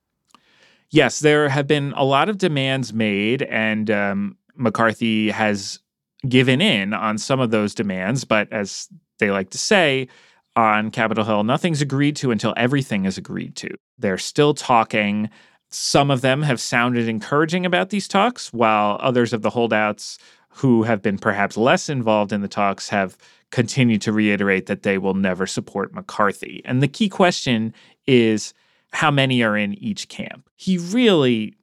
yes, 0.90 1.20
there 1.20 1.48
have 1.48 1.66
been 1.66 1.92
a 1.96 2.04
lot 2.04 2.28
of 2.28 2.38
demands 2.38 2.92
made, 2.92 3.42
and 3.42 3.90
um, 3.90 4.36
McCarthy 4.56 5.30
has 5.30 5.80
given 6.28 6.60
in 6.60 6.92
on 6.94 7.18
some 7.18 7.40
of 7.40 7.50
those 7.50 7.74
demands. 7.74 8.24
But 8.24 8.52
as 8.52 8.88
they 9.18 9.30
like 9.30 9.50
to 9.50 9.58
say 9.58 10.08
on 10.56 10.90
Capitol 10.90 11.24
Hill, 11.24 11.44
nothing's 11.44 11.82
agreed 11.82 12.16
to 12.16 12.30
until 12.30 12.54
everything 12.56 13.04
is 13.04 13.18
agreed 13.18 13.54
to. 13.56 13.70
They're 13.98 14.18
still 14.18 14.54
talking. 14.54 15.30
Some 15.70 16.10
of 16.10 16.20
them 16.20 16.42
have 16.42 16.60
sounded 16.60 17.08
encouraging 17.08 17.66
about 17.66 17.90
these 17.90 18.08
talks, 18.08 18.52
while 18.52 18.98
others 19.00 19.32
of 19.32 19.42
the 19.42 19.50
holdouts 19.50 20.18
who 20.48 20.82
have 20.82 21.02
been 21.02 21.18
perhaps 21.18 21.56
less 21.56 21.88
involved 21.88 22.32
in 22.32 22.40
the 22.40 22.48
talks 22.48 22.88
have 22.88 23.16
continued 23.50 24.02
to 24.02 24.12
reiterate 24.12 24.66
that 24.66 24.82
they 24.82 24.98
will 24.98 25.14
never 25.14 25.46
support 25.46 25.94
McCarthy. 25.94 26.62
And 26.64 26.82
the 26.82 26.88
key 26.88 27.08
question 27.08 27.72
is 28.06 28.54
how 28.92 29.10
many 29.10 29.42
are 29.42 29.56
in 29.56 29.74
each 29.74 30.08
camp. 30.08 30.48
He 30.56 30.78
really 30.78 31.54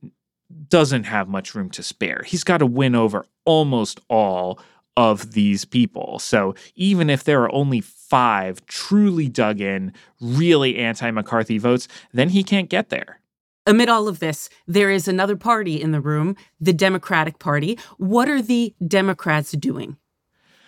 doesn't 0.70 1.04
have 1.04 1.28
much 1.28 1.56
room 1.56 1.70
to 1.72 1.84
spare. 1.84 2.24
He's 2.26 2.44
got 2.44 2.60
to 2.60 2.66
win 2.66 2.96
over 2.96 3.26
almost 3.46 4.00
all 4.10 4.60
of 4.98 5.34
these 5.34 5.66
people. 5.66 6.20
So 6.20 6.56
even 6.76 7.10
if 7.10 7.24
there 7.24 7.44
are 7.44 7.54
only 7.54 7.82
five 7.82 8.66
truly 8.66 9.28
dug 9.28 9.60
in, 9.60 9.94
really 10.22 10.78
anti 10.78 11.12
McCarthy 11.12 11.58
votes, 11.58 11.88
then 12.14 12.30
he 12.30 12.44
can't 12.44 12.70
get 12.70 12.90
there. 12.90 13.20
Amid 13.68 13.90
all 13.90 14.08
of 14.08 14.20
this, 14.20 14.48
there 14.68 14.92
is 14.92 15.08
another 15.08 15.36
party 15.36 15.82
in 15.82 15.92
the 15.92 16.00
room, 16.00 16.36
the 16.62 16.74
Democratic 16.74 17.40
Party. 17.40 17.80
What 17.98 18.30
are 18.30 18.42
the 18.42 18.76
Democrats 18.88 19.52
doing? 19.54 19.98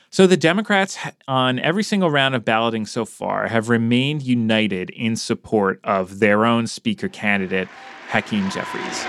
So 0.09 0.25
the 0.25 0.37
Democrats 0.37 0.97
on 1.27 1.59
every 1.59 1.83
single 1.83 2.09
round 2.09 2.33
of 2.33 2.45
balloting 2.45 2.85
so 2.85 3.03
far 3.03 3.47
have 3.47 3.69
remained 3.69 4.23
united 4.23 4.89
in 4.91 5.15
support 5.15 5.79
of 5.83 6.19
their 6.19 6.45
own 6.45 6.65
speaker 6.67 7.09
candidate, 7.09 7.67
Hakeem 8.07 8.49
Jeffries. 8.49 9.05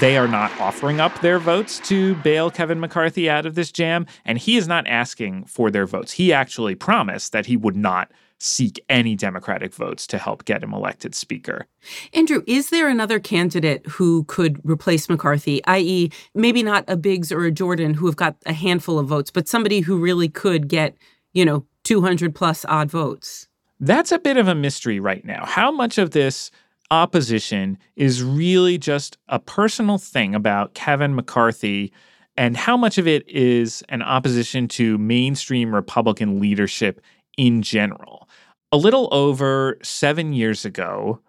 They 0.00 0.16
are 0.16 0.26
not 0.26 0.58
offering 0.58 1.00
up 1.00 1.20
their 1.20 1.38
votes 1.38 1.78
to 1.88 2.16
bail 2.16 2.50
Kevin 2.50 2.80
McCarthy 2.80 3.30
out 3.30 3.46
of 3.46 3.54
this 3.54 3.70
jam, 3.70 4.06
and 4.24 4.36
he 4.36 4.56
is 4.56 4.66
not 4.66 4.86
asking 4.86 5.44
for 5.44 5.70
their 5.70 5.86
votes. 5.86 6.12
He 6.12 6.32
actually 6.32 6.74
promised 6.74 7.32
that 7.32 7.46
he 7.46 7.56
would 7.56 7.76
not 7.76 8.10
seek 8.38 8.84
any 8.88 9.14
Democratic 9.14 9.72
votes 9.72 10.06
to 10.08 10.18
help 10.18 10.44
get 10.44 10.62
him 10.62 10.74
elected 10.74 11.14
Speaker. 11.14 11.66
Andrew, 12.12 12.42
is 12.46 12.70
there 12.70 12.88
another 12.88 13.18
candidate 13.18 13.86
who 13.86 14.24
could 14.24 14.60
replace 14.64 15.08
McCarthy, 15.08 15.64
i.e., 15.66 16.10
maybe 16.34 16.62
not 16.62 16.84
a 16.88 16.96
Biggs 16.96 17.32
or 17.32 17.44
a 17.44 17.50
Jordan 17.50 17.94
who 17.94 18.06
have 18.06 18.16
got 18.16 18.36
a 18.44 18.52
handful 18.52 18.98
of 18.98 19.06
votes, 19.06 19.30
but 19.30 19.48
somebody 19.48 19.80
who 19.80 19.98
really 19.98 20.28
could 20.28 20.68
get, 20.68 20.96
you 21.32 21.44
know, 21.44 21.64
200 21.84 22.34
plus 22.34 22.64
odd 22.66 22.90
votes? 22.90 23.48
That's 23.80 24.12
a 24.12 24.18
bit 24.18 24.36
of 24.36 24.48
a 24.48 24.54
mystery 24.54 25.00
right 25.00 25.24
now. 25.24 25.44
How 25.44 25.70
much 25.70 25.98
of 25.98 26.10
this 26.10 26.50
opposition 26.90 27.78
is 27.96 28.22
really 28.22 28.78
just 28.78 29.18
a 29.28 29.38
personal 29.38 29.98
thing 29.98 30.34
about 30.34 30.74
Kevin 30.74 31.14
McCarthy? 31.14 31.92
And 32.36 32.56
how 32.56 32.76
much 32.76 32.98
of 32.98 33.06
it 33.06 33.26
is 33.28 33.82
an 33.88 34.02
opposition 34.02 34.68
to 34.68 34.98
mainstream 34.98 35.74
Republican 35.74 36.38
leadership 36.38 37.00
in 37.36 37.62
general. 37.62 38.28
A 38.72 38.76
little 38.76 39.08
over 39.12 39.78
seven 39.82 40.32
years 40.32 40.64
ago, 40.64 41.20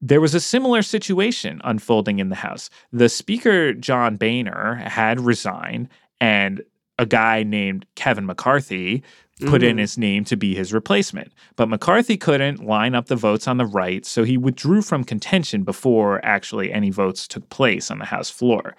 there 0.00 0.20
was 0.20 0.34
a 0.34 0.40
similar 0.40 0.82
situation 0.82 1.60
unfolding 1.64 2.18
in 2.18 2.28
the 2.28 2.36
House. 2.36 2.70
The 2.92 3.08
Speaker, 3.08 3.72
John 3.72 4.16
Boehner, 4.16 4.76
had 4.76 5.20
resigned, 5.20 5.88
and 6.20 6.62
a 6.98 7.06
guy 7.06 7.42
named 7.42 7.86
Kevin 7.94 8.26
McCarthy 8.26 9.02
put 9.44 9.60
mm. 9.60 9.68
in 9.68 9.78
his 9.78 9.98
name 9.98 10.24
to 10.24 10.36
be 10.36 10.54
his 10.54 10.72
replacement. 10.72 11.30
But 11.56 11.68
McCarthy 11.68 12.16
couldn't 12.16 12.64
line 12.64 12.94
up 12.94 13.06
the 13.06 13.16
votes 13.16 13.46
on 13.46 13.58
the 13.58 13.66
right, 13.66 14.06
so 14.06 14.24
he 14.24 14.38
withdrew 14.38 14.80
from 14.80 15.04
contention 15.04 15.62
before 15.62 16.24
actually 16.24 16.72
any 16.72 16.90
votes 16.90 17.28
took 17.28 17.48
place 17.50 17.90
on 17.90 17.98
the 17.98 18.06
House 18.06 18.30
floor 18.30 18.74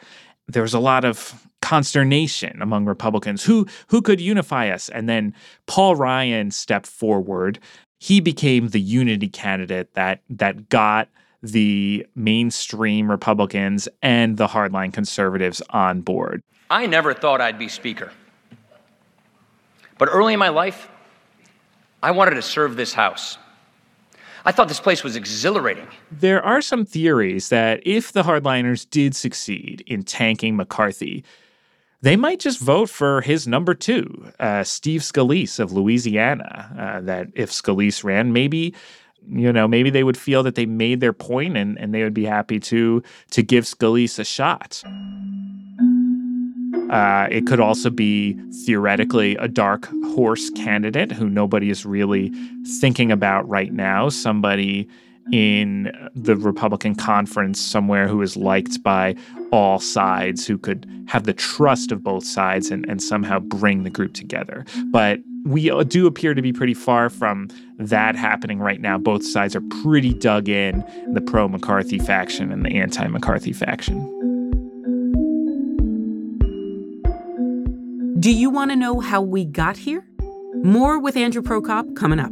there 0.47 0.61
was 0.61 0.73
a 0.73 0.79
lot 0.79 1.05
of 1.05 1.47
consternation 1.61 2.61
among 2.61 2.85
Republicans. 2.85 3.43
Who 3.43 3.67
who 3.87 4.01
could 4.01 4.21
unify 4.21 4.69
us? 4.69 4.89
And 4.89 5.09
then 5.09 5.33
Paul 5.65 5.95
Ryan 5.95 6.51
stepped 6.51 6.87
forward. 6.87 7.59
He 7.99 8.19
became 8.19 8.69
the 8.69 8.79
unity 8.79 9.27
candidate 9.27 9.93
that 9.95 10.21
that 10.29 10.69
got 10.69 11.09
the 11.43 12.05
mainstream 12.15 13.09
Republicans 13.09 13.87
and 14.01 14.37
the 14.37 14.47
hardline 14.47 14.93
conservatives 14.93 15.61
on 15.69 16.01
board. 16.01 16.41
I 16.69 16.85
never 16.85 17.13
thought 17.13 17.41
I'd 17.41 17.59
be 17.59 17.67
speaker. 17.67 18.11
But 19.97 20.09
early 20.11 20.33
in 20.33 20.39
my 20.39 20.49
life, 20.49 20.89
I 22.03 22.11
wanted 22.11 22.35
to 22.35 22.41
serve 22.41 22.75
this 22.75 22.93
house. 22.93 23.37
I 24.47 24.53
thought 24.53 24.69
this 24.69 24.79
place 24.79 25.03
was 25.03 25.17
exhilarating. 25.17 25.89
There 26.09 26.41
are 26.41 26.61
some 26.61 26.85
theories 26.85 27.49
that 27.49 27.81
if 27.85 28.13
the 28.13 28.23
hardliners 28.23 28.89
did 28.89 29.13
succeed 29.13 29.83
in 29.87 30.03
tanking 30.03 30.55
McCarthy, 30.55 31.25
they 32.01 32.15
might 32.15 32.39
just 32.39 32.61
vote 32.61 32.89
for 32.89 33.19
his 33.19 33.45
number 33.45 33.73
two, 33.73 34.31
uh, 34.39 34.63
Steve 34.63 35.01
Scalise 35.01 35.59
of 35.59 35.73
Louisiana. 35.73 36.71
Uh, 36.79 37.01
that 37.01 37.27
if 37.33 37.51
Scalise 37.51 38.05
ran, 38.05 38.31
maybe 38.31 38.73
you 39.29 39.51
know 39.51 39.67
maybe 39.67 39.89
they 39.89 40.05
would 40.05 40.17
feel 40.17 40.43
that 40.43 40.55
they 40.55 40.65
made 40.65 41.01
their 41.01 41.11
point 41.11 41.57
and, 41.57 41.77
and 41.77 41.93
they 41.93 42.01
would 42.03 42.13
be 42.13 42.23
happy 42.23 42.57
to 42.61 43.03
to 43.31 43.43
give 43.43 43.65
Scalise 43.65 44.17
a 44.17 44.23
shot. 44.23 44.81
Uh, 46.89 47.27
it 47.29 47.45
could 47.45 47.59
also 47.59 47.89
be 47.89 48.33
theoretically 48.65 49.35
a 49.37 49.47
dark 49.47 49.87
horse 50.13 50.49
candidate 50.51 51.11
who 51.11 51.29
nobody 51.29 51.69
is 51.69 51.85
really 51.85 52.31
thinking 52.79 53.11
about 53.11 53.47
right 53.47 53.73
now. 53.73 54.09
Somebody 54.09 54.87
in 55.31 55.91
the 56.15 56.35
Republican 56.37 56.95
conference 56.95 57.59
somewhere 57.59 58.07
who 58.07 58.21
is 58.21 58.37
liked 58.37 58.81
by 58.83 59.15
all 59.51 59.79
sides, 59.79 60.47
who 60.47 60.57
could 60.57 60.89
have 61.07 61.23
the 61.23 61.33
trust 61.33 61.91
of 61.91 62.03
both 62.03 62.25
sides 62.25 62.71
and, 62.71 62.87
and 62.89 63.01
somehow 63.01 63.39
bring 63.39 63.83
the 63.83 63.89
group 63.89 64.13
together. 64.13 64.65
But 64.85 65.19
we 65.45 65.69
do 65.85 66.07
appear 66.07 66.33
to 66.33 66.41
be 66.41 66.51
pretty 66.51 66.73
far 66.73 67.09
from 67.09 67.49
that 67.77 68.15
happening 68.15 68.59
right 68.59 68.81
now. 68.81 68.97
Both 68.97 69.25
sides 69.25 69.55
are 69.55 69.63
pretty 69.81 70.13
dug 70.13 70.49
in, 70.49 70.83
the 71.13 71.21
pro 71.21 71.47
McCarthy 71.47 71.99
faction 71.99 72.51
and 72.51 72.65
the 72.65 72.71
anti 72.71 73.07
McCarthy 73.07 73.53
faction. 73.53 74.26
Do 78.19 78.31
you 78.31 78.49
want 78.49 78.71
to 78.71 78.75
know 78.75 78.99
how 78.99 79.21
we 79.21 79.45
got 79.45 79.77
here? 79.77 80.03
More 80.63 80.99
with 80.99 81.15
Andrew 81.15 81.43
Prokop 81.43 81.95
coming 81.95 82.19
up. 82.19 82.31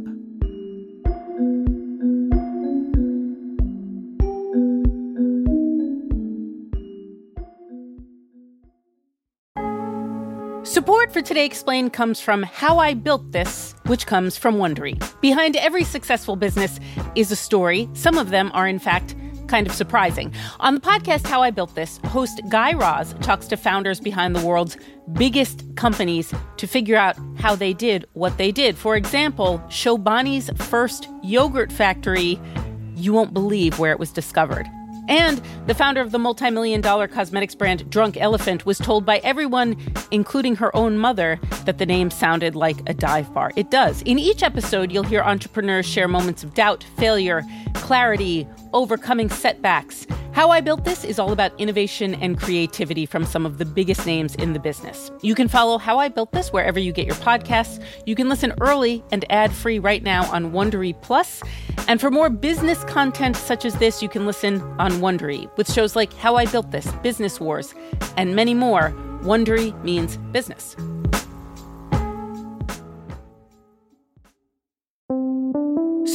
Support 10.66 11.12
for 11.12 11.22
Today 11.22 11.46
Explained 11.46 11.92
comes 11.92 12.20
from 12.20 12.42
How 12.42 12.78
I 12.78 12.94
Built 12.94 13.32
This, 13.32 13.74
which 13.86 14.06
comes 14.06 14.36
from 14.36 14.56
Wondery. 14.56 15.00
Behind 15.20 15.56
every 15.56 15.84
successful 15.84 16.36
business 16.36 16.78
is 17.14 17.32
a 17.32 17.36
story. 17.36 17.88
Some 17.94 18.18
of 18.18 18.30
them 18.30 18.50
are, 18.52 18.68
in 18.68 18.78
fact, 18.78 19.15
kind 19.48 19.66
of 19.66 19.72
surprising. 19.72 20.32
On 20.60 20.74
the 20.74 20.80
podcast 20.80 21.26
How 21.26 21.42
I 21.42 21.50
Built 21.50 21.74
This, 21.74 21.98
host 22.06 22.40
Guy 22.48 22.72
Raz 22.72 23.14
talks 23.20 23.46
to 23.48 23.56
founders 23.56 24.00
behind 24.00 24.34
the 24.34 24.46
world's 24.46 24.76
biggest 25.12 25.64
companies 25.76 26.32
to 26.56 26.66
figure 26.66 26.96
out 26.96 27.16
how 27.38 27.54
they 27.54 27.72
did 27.72 28.06
what 28.14 28.36
they 28.38 28.52
did. 28.52 28.76
For 28.76 28.96
example, 28.96 29.62
Chobani's 29.68 30.50
first 30.66 31.08
yogurt 31.22 31.72
factory, 31.72 32.40
you 32.94 33.12
won't 33.12 33.34
believe 33.34 33.78
where 33.78 33.92
it 33.92 33.98
was 33.98 34.12
discovered. 34.12 34.66
And 35.08 35.40
the 35.66 35.74
founder 35.74 36.00
of 36.00 36.12
the 36.12 36.18
multi 36.18 36.50
million 36.50 36.80
dollar 36.80 37.08
cosmetics 37.08 37.54
brand 37.54 37.88
Drunk 37.90 38.16
Elephant 38.16 38.66
was 38.66 38.78
told 38.78 39.04
by 39.06 39.18
everyone, 39.18 39.76
including 40.10 40.56
her 40.56 40.74
own 40.76 40.98
mother, 40.98 41.38
that 41.64 41.78
the 41.78 41.86
name 41.86 42.10
sounded 42.10 42.54
like 42.54 42.76
a 42.88 42.94
dive 42.94 43.32
bar. 43.32 43.52
It 43.56 43.70
does. 43.70 44.02
In 44.02 44.18
each 44.18 44.42
episode, 44.42 44.90
you'll 44.92 45.04
hear 45.04 45.22
entrepreneurs 45.22 45.86
share 45.86 46.08
moments 46.08 46.42
of 46.42 46.54
doubt, 46.54 46.84
failure, 46.96 47.42
clarity, 47.74 48.46
overcoming 48.72 49.30
setbacks. 49.30 50.06
How 50.36 50.50
I 50.50 50.60
Built 50.60 50.84
This 50.84 51.02
is 51.02 51.18
all 51.18 51.32
about 51.32 51.58
innovation 51.58 52.14
and 52.16 52.38
creativity 52.38 53.06
from 53.06 53.24
some 53.24 53.46
of 53.46 53.56
the 53.56 53.64
biggest 53.64 54.04
names 54.04 54.34
in 54.34 54.52
the 54.52 54.58
business. 54.58 55.10
You 55.22 55.34
can 55.34 55.48
follow 55.48 55.78
How 55.78 55.98
I 55.98 56.10
Built 56.10 56.32
This 56.32 56.52
wherever 56.52 56.78
you 56.78 56.92
get 56.92 57.06
your 57.06 57.14
podcasts. 57.14 57.82
You 58.04 58.14
can 58.14 58.28
listen 58.28 58.52
early 58.60 59.02
and 59.10 59.24
ad 59.30 59.50
free 59.50 59.78
right 59.78 60.02
now 60.02 60.30
on 60.30 60.52
Wondery 60.52 60.92
Plus. 61.00 61.42
And 61.88 62.02
for 62.02 62.10
more 62.10 62.28
business 62.28 62.84
content 62.84 63.34
such 63.34 63.64
as 63.64 63.76
this, 63.76 64.02
you 64.02 64.10
can 64.10 64.26
listen 64.26 64.60
on 64.78 65.00
Wondery 65.00 65.48
with 65.56 65.72
shows 65.72 65.96
like 65.96 66.12
How 66.12 66.36
I 66.36 66.44
Built 66.44 66.70
This, 66.70 66.86
Business 66.96 67.40
Wars, 67.40 67.74
and 68.18 68.36
many 68.36 68.52
more. 68.52 68.90
Wondery 69.22 69.72
means 69.82 70.18
business. 70.32 70.76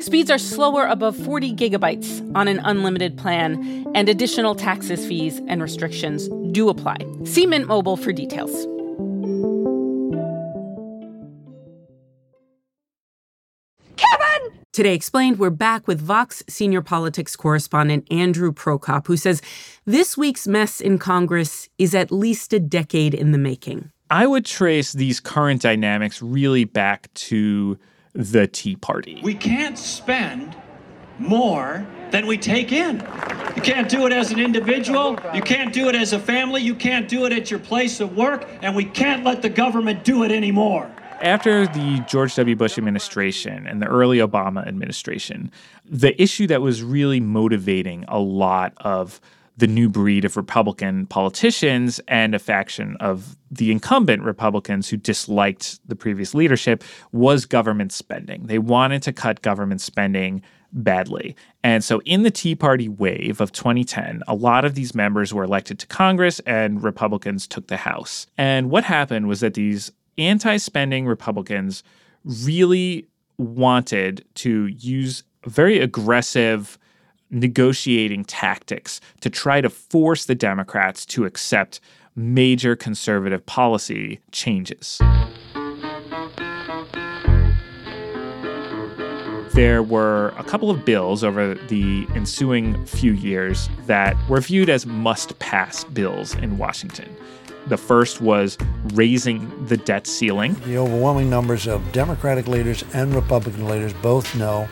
Speeds 0.00 0.30
are 0.30 0.38
slower 0.38 0.86
above 0.86 1.16
40 1.16 1.54
gigabytes 1.54 2.20
on 2.36 2.46
an 2.46 2.60
unlimited 2.60 3.18
plan, 3.18 3.84
and 3.96 4.08
additional 4.08 4.54
taxes, 4.54 5.04
fees, 5.04 5.40
and 5.48 5.60
restrictions 5.60 6.28
do 6.52 6.68
apply. 6.68 6.98
See 7.24 7.46
Mint 7.46 7.66
Mobile 7.66 7.96
for 7.96 8.12
details. 8.12 8.52
Kevin! 13.96 14.58
Today 14.72 14.94
Explained, 14.94 15.40
we're 15.40 15.50
back 15.50 15.88
with 15.88 16.00
Vox 16.00 16.44
senior 16.48 16.80
politics 16.80 17.34
correspondent 17.34 18.06
Andrew 18.08 18.52
Prokop, 18.52 19.08
who 19.08 19.16
says 19.16 19.42
this 19.84 20.16
week's 20.16 20.46
mess 20.46 20.80
in 20.80 20.98
Congress 20.98 21.68
is 21.76 21.92
at 21.92 22.12
least 22.12 22.52
a 22.52 22.60
decade 22.60 23.14
in 23.14 23.32
the 23.32 23.38
making. 23.38 23.90
I 24.10 24.28
would 24.28 24.46
trace 24.46 24.92
these 24.92 25.18
current 25.18 25.60
dynamics 25.60 26.22
really 26.22 26.64
back 26.64 27.12
to 27.14 27.76
the 28.18 28.48
Tea 28.48 28.74
Party. 28.74 29.20
We 29.22 29.34
can't 29.34 29.78
spend 29.78 30.56
more 31.20 31.86
than 32.10 32.26
we 32.26 32.36
take 32.36 32.72
in. 32.72 32.96
You 33.54 33.62
can't 33.62 33.88
do 33.88 34.06
it 34.06 34.12
as 34.12 34.32
an 34.32 34.40
individual, 34.40 35.16
you 35.32 35.40
can't 35.40 35.72
do 35.72 35.88
it 35.88 35.94
as 35.94 36.12
a 36.12 36.18
family, 36.18 36.60
you 36.60 36.74
can't 36.74 37.08
do 37.08 37.26
it 37.26 37.32
at 37.32 37.48
your 37.48 37.60
place 37.60 38.00
of 38.00 38.16
work, 38.16 38.48
and 38.60 38.74
we 38.74 38.84
can't 38.84 39.22
let 39.22 39.40
the 39.40 39.48
government 39.48 40.02
do 40.02 40.24
it 40.24 40.32
anymore. 40.32 40.90
After 41.20 41.66
the 41.68 42.04
George 42.08 42.34
W. 42.34 42.56
Bush 42.56 42.76
administration 42.76 43.68
and 43.68 43.80
the 43.80 43.86
early 43.86 44.18
Obama 44.18 44.66
administration, 44.66 45.52
the 45.84 46.20
issue 46.20 46.48
that 46.48 46.60
was 46.60 46.82
really 46.82 47.20
motivating 47.20 48.04
a 48.08 48.18
lot 48.18 48.72
of 48.78 49.20
the 49.58 49.66
new 49.66 49.88
breed 49.88 50.24
of 50.24 50.36
Republican 50.36 51.04
politicians 51.06 52.00
and 52.06 52.34
a 52.34 52.38
faction 52.38 52.96
of 53.00 53.36
the 53.50 53.72
incumbent 53.72 54.22
Republicans 54.22 54.88
who 54.88 54.96
disliked 54.96 55.80
the 55.88 55.96
previous 55.96 56.32
leadership 56.32 56.84
was 57.10 57.44
government 57.44 57.92
spending. 57.92 58.46
They 58.46 58.60
wanted 58.60 59.02
to 59.02 59.12
cut 59.12 59.42
government 59.42 59.80
spending 59.80 60.42
badly. 60.72 61.34
And 61.64 61.82
so 61.82 62.00
in 62.04 62.22
the 62.22 62.30
Tea 62.30 62.54
Party 62.54 62.88
wave 62.88 63.40
of 63.40 63.50
2010, 63.50 64.22
a 64.28 64.34
lot 64.34 64.64
of 64.64 64.74
these 64.74 64.94
members 64.94 65.34
were 65.34 65.44
elected 65.44 65.80
to 65.80 65.86
Congress 65.88 66.40
and 66.40 66.82
Republicans 66.82 67.48
took 67.48 67.66
the 67.66 67.78
House. 67.78 68.28
And 68.36 68.70
what 68.70 68.84
happened 68.84 69.26
was 69.26 69.40
that 69.40 69.54
these 69.54 69.90
anti 70.18 70.56
spending 70.58 71.06
Republicans 71.06 71.82
really 72.24 73.08
wanted 73.38 74.24
to 74.34 74.66
use 74.66 75.24
very 75.46 75.80
aggressive 75.80 76.78
negotiating 77.30 78.24
tactics 78.24 79.00
to 79.20 79.30
try 79.30 79.60
to 79.60 79.70
force 79.70 80.24
the 80.24 80.34
Democrats 80.34 81.04
to 81.06 81.24
accept 81.24 81.80
major 82.14 82.74
conservative 82.74 83.44
policy 83.46 84.20
changes. 84.32 85.00
There 89.54 89.82
were 89.82 90.28
a 90.38 90.44
couple 90.44 90.70
of 90.70 90.84
bills 90.84 91.24
over 91.24 91.54
the 91.54 92.06
ensuing 92.14 92.86
few 92.86 93.12
years 93.12 93.68
that 93.86 94.16
were 94.28 94.40
viewed 94.40 94.70
as 94.70 94.86
must 94.86 95.36
pass 95.40 95.82
bills 95.84 96.34
in 96.36 96.58
Washington. 96.58 97.14
The 97.66 97.76
first 97.76 98.20
was 98.20 98.56
raising 98.94 99.66
the 99.66 99.76
debt 99.76 100.06
ceiling. 100.06 100.54
The 100.64 100.78
overwhelming 100.78 101.28
numbers 101.28 101.66
of 101.66 101.92
Democratic 101.92 102.46
leaders 102.46 102.84
and 102.94 103.14
Republican 103.14 103.66
leaders 103.66 103.92
both 103.94 104.34
know 104.36 104.68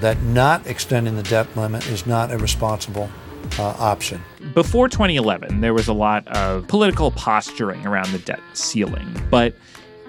that 0.00 0.20
not 0.22 0.66
extending 0.66 1.16
the 1.16 1.22
debt 1.22 1.54
limit 1.56 1.86
is 1.88 2.06
not 2.06 2.32
a 2.32 2.38
responsible 2.38 3.10
uh, 3.58 3.74
option. 3.78 4.20
Before 4.54 4.88
2011, 4.88 5.60
there 5.60 5.74
was 5.74 5.88
a 5.88 5.92
lot 5.92 6.26
of 6.28 6.66
political 6.68 7.10
posturing 7.10 7.86
around 7.86 8.10
the 8.12 8.18
debt 8.18 8.40
ceiling, 8.54 9.08
but 9.30 9.54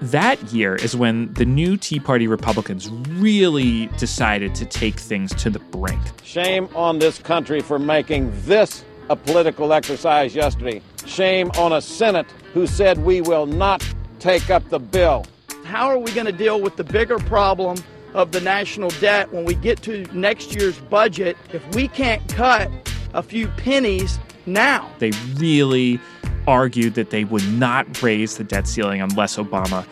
that 0.01 0.41
year 0.51 0.75
is 0.75 0.95
when 0.95 1.33
the 1.33 1.45
new 1.45 1.77
Tea 1.77 1.99
Party 1.99 2.27
Republicans 2.27 2.89
really 2.89 3.87
decided 3.97 4.53
to 4.55 4.65
take 4.65 4.99
things 4.99 5.33
to 5.35 5.49
the 5.49 5.59
brink. 5.59 6.01
Shame 6.23 6.67
on 6.75 6.99
this 6.99 7.19
country 7.19 7.61
for 7.61 7.79
making 7.79 8.31
this 8.45 8.83
a 9.09 9.15
political 9.15 9.73
exercise 9.73 10.35
yesterday. 10.35 10.81
Shame 11.05 11.51
on 11.57 11.73
a 11.73 11.81
Senate 11.81 12.25
who 12.53 12.67
said 12.67 12.97
we 12.97 13.21
will 13.21 13.45
not 13.45 13.87
take 14.19 14.49
up 14.49 14.67
the 14.69 14.79
bill. 14.79 15.25
How 15.63 15.87
are 15.87 15.97
we 15.97 16.11
going 16.11 16.25
to 16.25 16.31
deal 16.31 16.59
with 16.59 16.75
the 16.75 16.83
bigger 16.83 17.19
problem 17.19 17.77
of 18.13 18.31
the 18.31 18.41
national 18.41 18.89
debt 19.01 19.31
when 19.33 19.45
we 19.45 19.55
get 19.55 19.81
to 19.83 20.03
next 20.13 20.55
year's 20.55 20.77
budget 20.79 21.37
if 21.51 21.75
we 21.75 21.87
can't 21.87 22.27
cut 22.29 22.69
a 23.13 23.23
few 23.23 23.47
pennies 23.49 24.19
now? 24.45 24.89
They 24.99 25.11
really 25.35 25.99
argued 26.47 26.95
that 26.95 27.09
they 27.09 27.23
would 27.23 27.47
not 27.53 28.01
raise 28.01 28.37
the 28.37 28.43
debt 28.43 28.67
ceiling 28.67 29.01
unless 29.01 29.37
Obama 29.37 29.85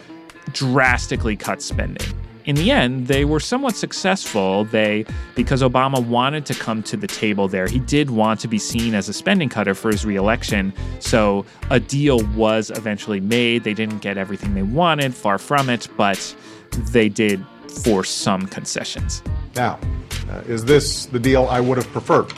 drastically 0.54 1.36
cut 1.36 1.62
spending. 1.62 2.08
in 2.46 2.56
the 2.56 2.72
end, 2.72 3.08
they 3.08 3.24
were 3.24 3.40
somewhat 3.40 3.76
successful. 3.76 4.66
They 4.66 5.06
because 5.36 5.62
Obama 5.62 6.06
wanted 6.06 6.46
to 6.48 6.54
come 6.54 6.84
to 6.84 6.98
the 6.98 7.08
table 7.08 7.48
there. 7.48 7.68
He 7.68 7.80
did 7.80 8.10
want 8.10 8.40
to 8.42 8.48
be 8.48 8.58
seen 8.58 8.96
as 8.96 9.08
a 9.08 9.14
spending 9.14 9.50
cutter 9.50 9.76
for 9.76 9.92
his 9.92 10.06
reelection. 10.06 10.74
So 11.00 11.46
a 11.70 11.80
deal 11.80 12.24
was 12.36 12.72
eventually 12.72 13.20
made. 13.20 13.64
They 13.64 13.74
didn't 13.74 14.00
get 14.00 14.18
everything 14.18 14.54
they 14.56 14.64
wanted, 14.64 15.14
far 15.14 15.38
from 15.38 15.70
it, 15.70 15.88
but 15.98 16.36
they 16.92 17.10
did 17.10 17.46
force 17.72 18.10
some 18.10 18.46
concessions. 18.48 19.24
Now, 19.56 19.80
uh, 20.30 20.42
is 20.48 20.66
this 20.66 21.06
the 21.08 21.20
deal 21.20 21.48
I 21.48 21.60
would 21.60 21.78
have 21.78 21.88
preferred? 21.92 22.32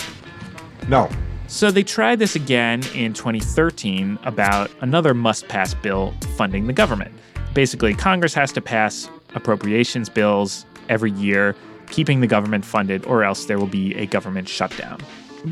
No. 0.87 1.09
So 1.47 1.69
they 1.69 1.83
tried 1.83 2.19
this 2.19 2.35
again 2.35 2.81
in 2.95 3.13
2013 3.13 4.17
about 4.23 4.71
another 4.81 5.13
must 5.13 5.47
pass 5.47 5.73
bill 5.73 6.13
funding 6.35 6.67
the 6.67 6.73
government. 6.73 7.13
Basically, 7.53 7.93
Congress 7.93 8.33
has 8.33 8.51
to 8.53 8.61
pass 8.61 9.09
appropriations 9.35 10.09
bills 10.09 10.65
every 10.89 11.11
year, 11.11 11.55
keeping 11.91 12.21
the 12.21 12.27
government 12.27 12.65
funded, 12.65 13.05
or 13.05 13.23
else 13.23 13.45
there 13.45 13.59
will 13.59 13.67
be 13.67 13.93
a 13.95 14.05
government 14.07 14.49
shutdown. 14.49 14.99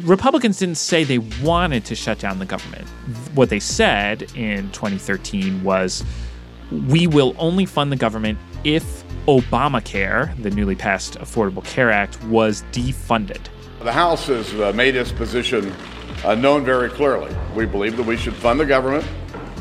Republicans 0.03 0.57
didn't 0.57 0.77
say 0.77 1.03
they 1.03 1.17
wanted 1.17 1.85
to 1.85 1.95
shut 1.95 2.17
down 2.17 2.39
the 2.39 2.45
government. 2.45 2.87
What 3.35 3.49
they 3.49 3.59
said 3.59 4.23
in 4.35 4.71
2013 4.71 5.63
was 5.63 6.03
we 6.71 7.05
will 7.05 7.35
only 7.37 7.65
fund 7.65 7.91
the 7.91 7.97
government 7.97 8.39
if 8.63 9.03
Obamacare, 9.27 10.35
the 10.41 10.49
newly 10.49 10.75
passed 10.75 11.19
Affordable 11.19 11.63
Care 11.63 11.91
Act, 11.91 12.21
was 12.25 12.63
defunded. 12.71 13.41
The 13.81 13.91
House 13.91 14.27
has 14.27 14.53
uh, 14.55 14.71
made 14.73 14.95
its 14.95 15.11
position 15.11 15.73
uh, 16.23 16.35
known 16.35 16.63
very 16.63 16.89
clearly. 16.89 17.35
We 17.55 17.65
believe 17.65 17.97
that 17.97 18.05
we 18.05 18.17
should 18.17 18.35
fund 18.35 18.59
the 18.59 18.65
government, 18.65 19.05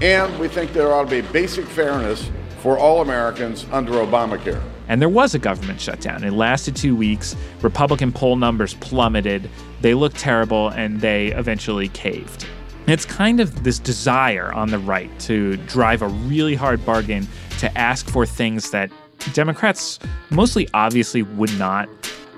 and 0.03 0.39
we 0.39 0.49
think 0.49 0.73
there 0.73 0.93
ought 0.93 1.09
to 1.09 1.23
be 1.23 1.27
basic 1.33 1.67
fairness 1.67 2.31
for 2.59 2.79
all 2.79 3.01
Americans 3.01 3.67
under 3.73 3.93
Obamacare. 3.93 4.63
And 4.89 5.01
there 5.01 5.09
was 5.09 5.35
a 5.35 5.39
government 5.39 5.81
shutdown. 5.81 6.25
It 6.25 6.33
lasted 6.33 6.77
two 6.77 6.97
weeks. 6.97 7.37
Republican 7.63 8.13
poll 8.13 8.37
numbers 8.37 8.75
plummeted. 8.75 9.49
They 9.81 9.95
looked 9.95 10.19
terrible, 10.19 10.69
and 10.69 11.01
they 11.01 11.29
eventually 11.29 11.89
caved. 11.89 12.47
It's 12.87 13.05
kind 13.05 13.41
of 13.41 13.63
this 13.63 13.79
desire 13.79 14.53
on 14.53 14.71
the 14.71 14.79
right 14.79 15.17
to 15.21 15.57
drive 15.59 16.03
a 16.03 16.09
really 16.09 16.55
hard 16.55 16.85
bargain 16.85 17.29
to 17.61 17.79
ask 17.79 18.09
for 18.09 18.27
things 18.27 18.71
that 18.71 18.91
Democrats 19.33 19.99
mostly 20.31 20.69
obviously 20.75 21.23
would 21.23 21.57
not 21.59 21.89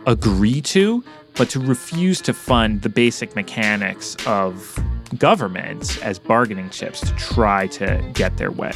agree 0.07 0.61
to, 0.61 1.03
but 1.37 1.49
to 1.51 1.61
refuse 1.61 2.21
to 2.21 2.35
fund 2.35 2.83
the 2.83 2.89
basic 2.89 3.35
mechanics 3.37 4.17
of 4.27 4.79
government 5.19 5.99
as 6.03 6.19
bargaining 6.19 6.69
chips 6.71 7.01
to 7.01 7.15
try 7.15 7.67
to 7.69 8.03
get 8.15 8.37
their 8.37 8.51
way. 8.51 8.73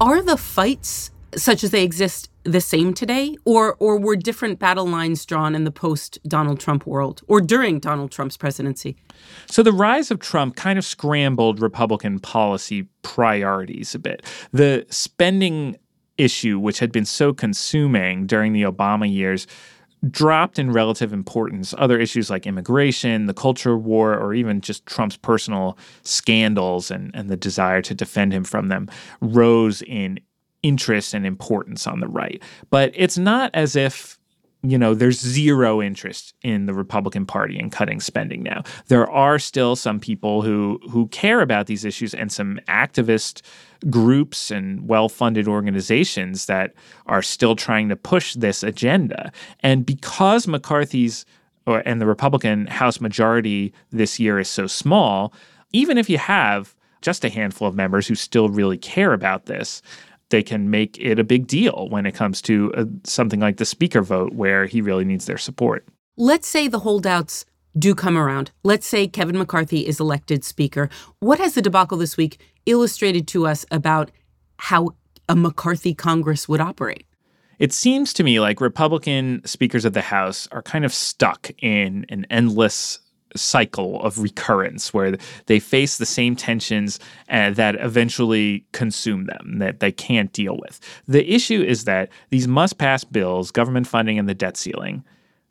Are 0.00 0.22
the 0.22 0.36
fights 0.36 1.10
such 1.36 1.64
as 1.64 1.70
they 1.70 1.82
exist 1.82 2.30
the 2.44 2.60
same 2.60 2.92
today 2.92 3.36
or 3.44 3.74
or 3.80 3.98
were 3.98 4.16
different 4.16 4.58
battle 4.58 4.86
lines 4.86 5.24
drawn 5.24 5.54
in 5.54 5.64
the 5.64 5.70
post 5.70 6.18
Donald 6.28 6.60
Trump 6.60 6.86
world 6.86 7.22
or 7.26 7.40
during 7.40 7.78
Donald 7.78 8.10
Trump's 8.10 8.36
presidency? 8.36 8.96
So 9.46 9.62
the 9.62 9.72
rise 9.72 10.10
of 10.10 10.20
Trump 10.20 10.56
kind 10.56 10.78
of 10.78 10.84
scrambled 10.84 11.60
Republican 11.60 12.18
policy 12.18 12.86
priorities 13.02 13.94
a 13.94 13.98
bit. 13.98 14.22
The 14.52 14.86
spending 14.90 15.76
issue 16.18 16.58
which 16.58 16.78
had 16.78 16.92
been 16.92 17.04
so 17.04 17.32
consuming 17.32 18.26
during 18.26 18.52
the 18.52 18.62
Obama 18.62 19.12
years 19.12 19.46
dropped 20.10 20.58
in 20.58 20.70
relative 20.70 21.12
importance. 21.12 21.74
Other 21.78 21.98
issues 21.98 22.30
like 22.30 22.46
immigration, 22.46 23.26
the 23.26 23.34
culture 23.34 23.76
war, 23.76 24.14
or 24.14 24.34
even 24.34 24.60
just 24.60 24.84
Trump's 24.86 25.16
personal 25.16 25.78
scandals 26.02 26.90
and, 26.90 27.10
and 27.14 27.28
the 27.28 27.36
desire 27.36 27.80
to 27.82 27.94
defend 27.94 28.32
him 28.32 28.44
from 28.44 28.68
them 28.68 28.88
rose 29.20 29.82
in 29.82 30.20
interest 30.64 31.14
and 31.14 31.24
importance 31.24 31.86
on 31.86 32.00
the 32.00 32.08
right. 32.08 32.42
But 32.70 32.90
it's 32.96 33.18
not 33.18 33.52
as 33.54 33.76
if 33.76 34.18
you 34.66 34.78
know, 34.78 34.94
there's 34.94 35.20
zero 35.20 35.82
interest 35.82 36.32
in 36.42 36.64
the 36.64 36.72
Republican 36.72 37.26
Party 37.26 37.58
in 37.58 37.68
cutting 37.68 38.00
spending 38.00 38.42
now. 38.42 38.62
There 38.88 39.08
are 39.10 39.38
still 39.38 39.76
some 39.76 40.00
people 40.00 40.40
who 40.40 40.80
who 40.90 41.06
care 41.08 41.42
about 41.42 41.66
these 41.66 41.84
issues 41.84 42.14
and 42.14 42.32
some 42.32 42.58
activist 42.66 43.42
groups 43.90 44.50
and 44.50 44.88
well-funded 44.88 45.46
organizations 45.46 46.46
that 46.46 46.72
are 47.04 47.20
still 47.20 47.54
trying 47.54 47.90
to 47.90 47.96
push 47.96 48.32
this 48.32 48.62
agenda. 48.62 49.30
And 49.60 49.84
because 49.84 50.48
McCarthy's 50.48 51.26
or, 51.66 51.82
and 51.84 52.00
the 52.00 52.06
Republican 52.06 52.66
House 52.66 53.02
majority 53.02 53.74
this 53.90 54.18
year 54.18 54.38
is 54.38 54.48
so 54.48 54.66
small, 54.66 55.34
even 55.72 55.98
if 55.98 56.08
you 56.08 56.16
have 56.16 56.74
just 57.02 57.22
a 57.22 57.28
handful 57.28 57.68
of 57.68 57.74
members 57.74 58.06
who 58.06 58.14
still 58.14 58.48
really 58.48 58.78
care 58.78 59.12
about 59.12 59.44
this, 59.44 59.82
they 60.30 60.42
can 60.42 60.70
make 60.70 60.98
it 60.98 61.18
a 61.18 61.24
big 61.24 61.46
deal 61.46 61.88
when 61.90 62.06
it 62.06 62.12
comes 62.12 62.42
to 62.42 62.72
uh, 62.74 62.84
something 63.04 63.40
like 63.40 63.56
the 63.58 63.64
speaker 63.64 64.02
vote 64.02 64.34
where 64.34 64.66
he 64.66 64.80
really 64.80 65.04
needs 65.04 65.26
their 65.26 65.38
support. 65.38 65.86
Let's 66.16 66.48
say 66.48 66.68
the 66.68 66.80
holdouts 66.80 67.44
do 67.78 67.94
come 67.94 68.16
around. 68.16 68.50
Let's 68.62 68.86
say 68.86 69.06
Kevin 69.06 69.36
McCarthy 69.36 69.86
is 69.86 70.00
elected 70.00 70.44
speaker. 70.44 70.88
What 71.20 71.38
has 71.38 71.54
the 71.54 71.62
debacle 71.62 71.98
this 71.98 72.16
week 72.16 72.40
illustrated 72.66 73.26
to 73.28 73.46
us 73.46 73.66
about 73.70 74.10
how 74.58 74.90
a 75.28 75.34
McCarthy 75.34 75.94
Congress 75.94 76.48
would 76.48 76.60
operate? 76.60 77.06
It 77.58 77.72
seems 77.72 78.12
to 78.14 78.24
me 78.24 78.40
like 78.40 78.60
Republican 78.60 79.42
speakers 79.44 79.84
of 79.84 79.92
the 79.92 80.02
House 80.02 80.48
are 80.50 80.62
kind 80.62 80.84
of 80.84 80.92
stuck 80.92 81.50
in 81.58 82.04
an 82.08 82.26
endless 82.30 82.98
cycle 83.36 84.00
of 84.02 84.18
recurrence 84.18 84.94
where 84.94 85.16
they 85.46 85.58
face 85.58 85.98
the 85.98 86.06
same 86.06 86.36
tensions 86.36 86.98
uh, 87.30 87.50
that 87.50 87.74
eventually 87.76 88.64
consume 88.72 89.24
them 89.26 89.58
that 89.58 89.80
they 89.80 89.92
can't 89.92 90.32
deal 90.32 90.58
with. 90.58 90.80
The 91.08 91.28
issue 91.32 91.62
is 91.62 91.84
that 91.84 92.10
these 92.30 92.46
must 92.46 92.78
pass 92.78 93.04
bills, 93.04 93.50
government 93.50 93.86
funding 93.86 94.18
and 94.18 94.28
the 94.28 94.34
debt 94.34 94.56
ceiling, 94.56 95.04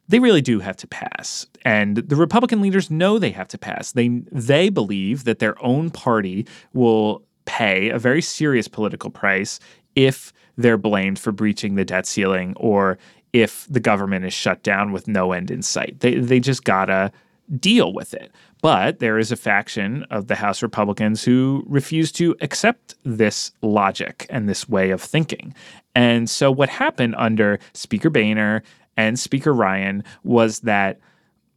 they 0.08 0.20
really 0.20 0.42
do 0.42 0.60
have 0.60 0.76
to 0.78 0.88
pass. 0.88 1.48
And 1.64 1.98
the 1.98 2.16
Republican 2.16 2.62
leaders 2.62 2.92
know 2.92 3.18
they 3.18 3.32
have 3.32 3.48
to 3.50 3.58
pass. 3.58 3.94
They 3.94 4.10
they 4.32 4.70
believe 4.70 5.24
that 5.24 5.40
their 5.40 5.62
own 5.64 5.90
party 5.90 6.46
will 6.74 7.24
pay 7.46 7.90
a 7.90 8.00
very 8.00 8.22
serious 8.22 8.68
political 8.68 9.10
price 9.10 9.60
if 9.96 10.34
they're 10.58 10.78
blamed 10.78 11.20
for 11.20 11.32
breaching 11.32 11.76
the 11.76 11.86
debt 11.86 12.06
ceiling 12.06 12.54
or 12.58 12.98
if 13.32 13.66
the 13.70 13.80
government 13.80 14.26
is 14.26 14.34
shut 14.34 14.62
down 14.62 14.92
with 14.92 15.08
no 15.08 15.32
end 15.32 15.50
in 15.50 15.62
sight. 15.62 16.00
They 16.00 16.16
they 16.16 16.40
just 16.40 16.64
gotta 16.64 17.12
deal 17.60 17.94
with 17.94 18.14
it. 18.14 18.32
But 18.62 19.00
there 19.00 19.18
is 19.18 19.32
a 19.32 19.36
faction 19.36 20.04
of 20.10 20.28
the 20.28 20.36
House 20.36 20.62
Republicans 20.64 21.24
who 21.24 21.64
refuse 21.68 22.12
to 22.14 22.36
accept 22.42 22.96
this 23.04 23.52
logic 23.62 24.26
and 24.30 24.48
this 24.48 24.70
way 24.70 24.92
of 24.92 25.02
thinking. 25.02 25.54
And 25.96 26.30
so, 26.30 26.52
what 26.52 26.70
happened 26.70 27.16
under 27.18 27.60
Speaker 27.74 28.10
Boehner 28.10 28.64
and 28.98 29.20
Speaker 29.20 29.54
Ryan 29.54 30.04
was 30.24 30.62
that 30.62 31.00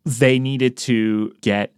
they 0.05 0.39
needed 0.39 0.77
to 0.79 1.35
get 1.41 1.73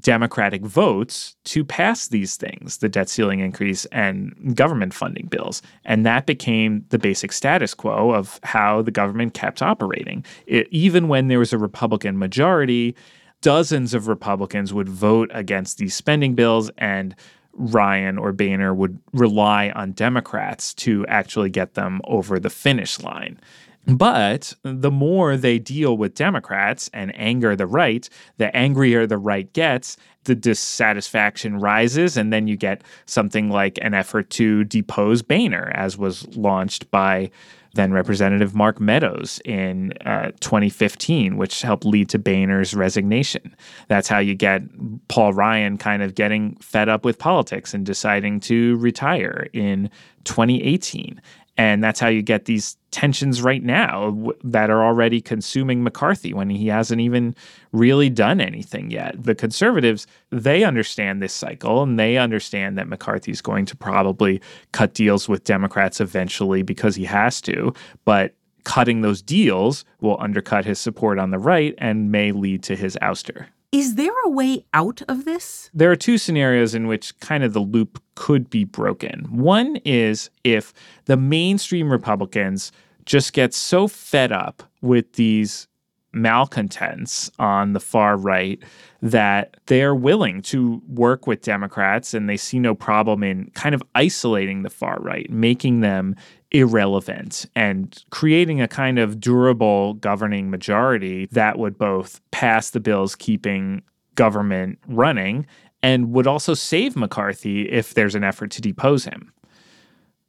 Democratic 0.00 0.62
votes 0.62 1.36
to 1.44 1.64
pass 1.64 2.08
these 2.08 2.36
things, 2.36 2.78
the 2.78 2.88
debt 2.88 3.08
ceiling 3.08 3.40
increase 3.40 3.84
and 3.86 4.56
government 4.56 4.94
funding 4.94 5.26
bills. 5.26 5.62
And 5.84 6.04
that 6.06 6.26
became 6.26 6.84
the 6.88 6.98
basic 6.98 7.32
status 7.32 7.74
quo 7.74 8.10
of 8.12 8.40
how 8.42 8.82
the 8.82 8.90
government 8.90 9.34
kept 9.34 9.62
operating. 9.62 10.24
It, 10.46 10.66
even 10.70 11.08
when 11.08 11.28
there 11.28 11.38
was 11.38 11.52
a 11.52 11.58
Republican 11.58 12.18
majority, 12.18 12.96
dozens 13.42 13.92
of 13.92 14.08
Republicans 14.08 14.72
would 14.72 14.88
vote 14.88 15.30
against 15.34 15.76
these 15.76 15.94
spending 15.94 16.34
bills, 16.34 16.70
and 16.78 17.14
Ryan 17.52 18.16
or 18.16 18.32
Boehner 18.32 18.74
would 18.74 18.98
rely 19.12 19.70
on 19.70 19.92
Democrats 19.92 20.72
to 20.74 21.04
actually 21.06 21.50
get 21.50 21.74
them 21.74 22.00
over 22.04 22.40
the 22.40 22.48
finish 22.48 22.98
line. 23.00 23.38
But 23.86 24.54
the 24.62 24.90
more 24.90 25.36
they 25.36 25.58
deal 25.58 25.96
with 25.96 26.14
Democrats 26.14 26.88
and 26.92 27.12
anger 27.18 27.56
the 27.56 27.66
right, 27.66 28.08
the 28.38 28.54
angrier 28.56 29.06
the 29.06 29.18
right 29.18 29.52
gets, 29.52 29.96
the 30.24 30.36
dissatisfaction 30.36 31.58
rises, 31.58 32.16
and 32.16 32.32
then 32.32 32.46
you 32.46 32.56
get 32.56 32.82
something 33.06 33.50
like 33.50 33.78
an 33.82 33.92
effort 33.92 34.30
to 34.30 34.62
depose 34.64 35.22
Boehner, 35.22 35.72
as 35.74 35.98
was 35.98 36.28
launched 36.36 36.90
by 36.92 37.30
then 37.74 37.92
Representative 37.92 38.54
Mark 38.54 38.80
Meadows 38.80 39.40
in 39.44 39.92
uh, 40.04 40.30
2015, 40.40 41.36
which 41.36 41.62
helped 41.62 41.84
lead 41.84 42.08
to 42.10 42.18
Boehner's 42.18 42.74
resignation. 42.74 43.56
That's 43.88 44.08
how 44.08 44.18
you 44.18 44.34
get 44.34 44.62
Paul 45.08 45.32
Ryan 45.32 45.78
kind 45.78 46.02
of 46.02 46.14
getting 46.14 46.56
fed 46.56 46.88
up 46.88 47.04
with 47.04 47.18
politics 47.18 47.72
and 47.72 47.84
deciding 47.84 48.40
to 48.40 48.76
retire 48.76 49.48
in 49.52 49.90
2018. 50.24 51.20
And 51.56 51.82
that's 51.82 51.98
how 51.98 52.08
you 52.08 52.22
get 52.22 52.44
these 52.44 52.76
tensions 52.92 53.42
right 53.42 53.62
now 53.62 54.10
w- 54.10 54.38
that 54.44 54.70
are 54.70 54.84
already 54.84 55.20
consuming 55.20 55.82
McCarthy 55.82 56.32
when 56.32 56.50
he 56.50 56.68
hasn't 56.68 57.00
even 57.00 57.34
really 57.72 58.08
done 58.08 58.40
anything 58.40 58.90
yet. 58.90 59.20
The 59.20 59.34
conservatives, 59.34 60.06
they 60.30 60.62
understand 60.62 61.20
this 61.20 61.32
cycle 61.32 61.82
and 61.82 61.98
they 61.98 62.18
understand 62.18 62.78
that 62.78 62.88
McCarthy's 62.88 63.40
going 63.40 63.66
to 63.66 63.76
probably 63.76 64.40
cut 64.72 64.94
deals 64.94 65.28
with 65.28 65.44
Democrats 65.44 66.00
eventually 66.00 66.62
because 66.62 66.94
he 66.94 67.04
has 67.04 67.40
to. 67.40 67.74
But 68.04 68.34
cutting 68.64 69.00
those 69.00 69.22
deals 69.22 69.84
will 70.00 70.16
undercut 70.20 70.64
his 70.64 70.78
support 70.78 71.18
on 71.18 71.30
the 71.30 71.38
right 71.38 71.74
and 71.78 72.12
may 72.12 72.30
lead 72.30 72.62
to 72.64 72.76
his 72.76 72.96
ouster. 73.02 73.46
Is 73.72 73.94
there 73.94 74.12
a 74.26 74.28
way 74.28 74.66
out 74.74 75.00
of 75.08 75.24
this? 75.24 75.70
There 75.72 75.90
are 75.90 75.96
two 75.96 76.18
scenarios 76.18 76.74
in 76.74 76.88
which 76.88 77.18
kind 77.20 77.42
of 77.42 77.54
the 77.54 77.60
loop 77.60 78.01
could 78.22 78.48
be 78.48 78.62
broken. 78.62 79.26
One 79.30 79.78
is 79.84 80.30
if 80.44 80.72
the 81.06 81.16
mainstream 81.16 81.90
Republicans 81.90 82.70
just 83.04 83.32
get 83.32 83.52
so 83.52 83.88
fed 83.88 84.30
up 84.30 84.62
with 84.80 85.14
these 85.14 85.66
malcontents 86.12 87.32
on 87.40 87.72
the 87.72 87.80
far 87.80 88.16
right 88.16 88.62
that 89.00 89.56
they're 89.66 89.96
willing 89.96 90.40
to 90.42 90.80
work 90.86 91.26
with 91.26 91.42
Democrats 91.42 92.14
and 92.14 92.28
they 92.28 92.36
see 92.36 92.60
no 92.60 92.76
problem 92.76 93.24
in 93.24 93.50
kind 93.54 93.74
of 93.74 93.82
isolating 93.96 94.62
the 94.62 94.70
far 94.70 95.00
right, 95.00 95.28
making 95.28 95.80
them 95.80 96.14
irrelevant 96.52 97.46
and 97.56 98.04
creating 98.10 98.60
a 98.60 98.68
kind 98.68 99.00
of 99.00 99.18
durable 99.18 99.94
governing 99.94 100.48
majority 100.48 101.26
that 101.32 101.58
would 101.58 101.76
both 101.76 102.20
pass 102.30 102.70
the 102.70 102.78
bills 102.78 103.16
keeping 103.16 103.82
government 104.14 104.78
running 104.86 105.44
and 105.82 106.12
would 106.12 106.26
also 106.26 106.54
save 106.54 106.96
McCarthy 106.96 107.68
if 107.70 107.94
there's 107.94 108.14
an 108.14 108.24
effort 108.24 108.50
to 108.52 108.60
depose 108.60 109.04
him. 109.04 109.32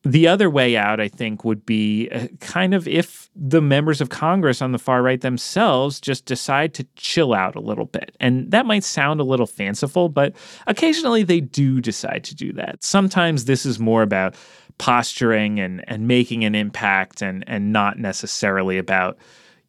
The 0.05 0.27
other 0.27 0.49
way 0.49 0.75
out, 0.75 0.99
I 0.99 1.07
think, 1.07 1.45
would 1.45 1.65
be 1.65 2.09
uh, 2.09 2.27
kind 2.41 2.73
of 2.73 2.89
if 2.89 3.29
the 3.37 3.61
members 3.61 4.01
of 4.01 4.09
Congress 4.09 4.61
on 4.61 4.73
the 4.73 4.77
far 4.77 5.01
right 5.01 5.21
themselves 5.21 6.01
just 6.01 6.25
decide 6.25 6.73
to 6.73 6.85
chill 6.97 7.33
out 7.33 7.55
a 7.55 7.61
little 7.61 7.85
bit. 7.85 8.13
And 8.19 8.51
that 8.51 8.65
might 8.65 8.83
sound 8.83 9.21
a 9.21 9.23
little 9.23 9.45
fanciful, 9.45 10.09
but 10.09 10.35
occasionally 10.67 11.23
they 11.23 11.39
do 11.39 11.79
decide 11.79 12.25
to 12.25 12.35
do 12.35 12.51
that. 12.53 12.83
Sometimes 12.83 13.45
this 13.45 13.65
is 13.65 13.79
more 13.79 14.01
about 14.01 14.35
posturing 14.77 15.61
and, 15.61 15.81
and 15.87 16.05
making 16.05 16.43
an 16.43 16.53
impact 16.53 17.21
and, 17.21 17.45
and 17.47 17.71
not 17.71 17.97
necessarily 17.97 18.77
about 18.77 19.17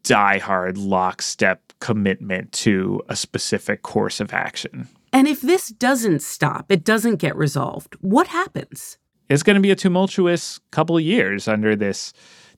diehard 0.02 0.74
lockstep 0.76 1.60
commitment 1.78 2.50
to 2.52 3.00
a 3.08 3.14
specific 3.14 3.82
course 3.82 4.18
of 4.18 4.32
action. 4.32 4.88
And 5.14 5.28
if 5.28 5.40
this 5.40 5.68
doesn't 5.68 6.22
stop, 6.22 6.72
it 6.72 6.82
doesn't 6.82 7.16
get 7.16 7.36
resolved, 7.36 7.94
what 8.00 8.26
happens? 8.26 8.98
It's 9.28 9.44
going 9.44 9.54
to 9.54 9.62
be 9.62 9.70
a 9.70 9.76
tumultuous 9.76 10.58
couple 10.72 10.96
of 10.96 11.04
years 11.04 11.46
under 11.46 11.76
this 11.76 12.12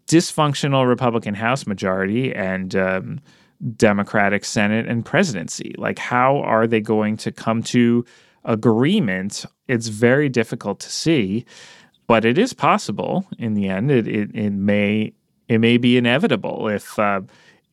dysfunctional 0.07 0.89
Republican 0.89 1.35
House 1.35 1.67
majority 1.67 2.35
and 2.35 2.75
um, 2.75 3.21
Democratic 3.77 4.43
Senate 4.47 4.89
and 4.89 5.05
presidency. 5.05 5.75
Like, 5.77 5.99
how 5.99 6.39
are 6.39 6.67
they 6.67 6.81
going 6.81 7.19
to 7.19 7.31
come 7.31 7.63
to 7.65 8.07
agreement? 8.47 9.45
It's 9.69 9.89
very 9.89 10.31
difficult 10.31 10.81
to 10.81 10.91
see, 10.91 11.45
but 12.07 12.25
it 12.25 12.39
is 12.39 12.55
possible 12.55 13.27
in 13.39 13.53
the 13.53 13.69
end. 13.69 13.91
It, 13.91 14.09
it, 14.09 14.35
it 14.35 14.51
may 14.51 15.13
it 15.49 15.59
may 15.59 15.77
be 15.77 15.97
inevitable 15.97 16.69
if 16.69 16.99
uh, 16.99 17.21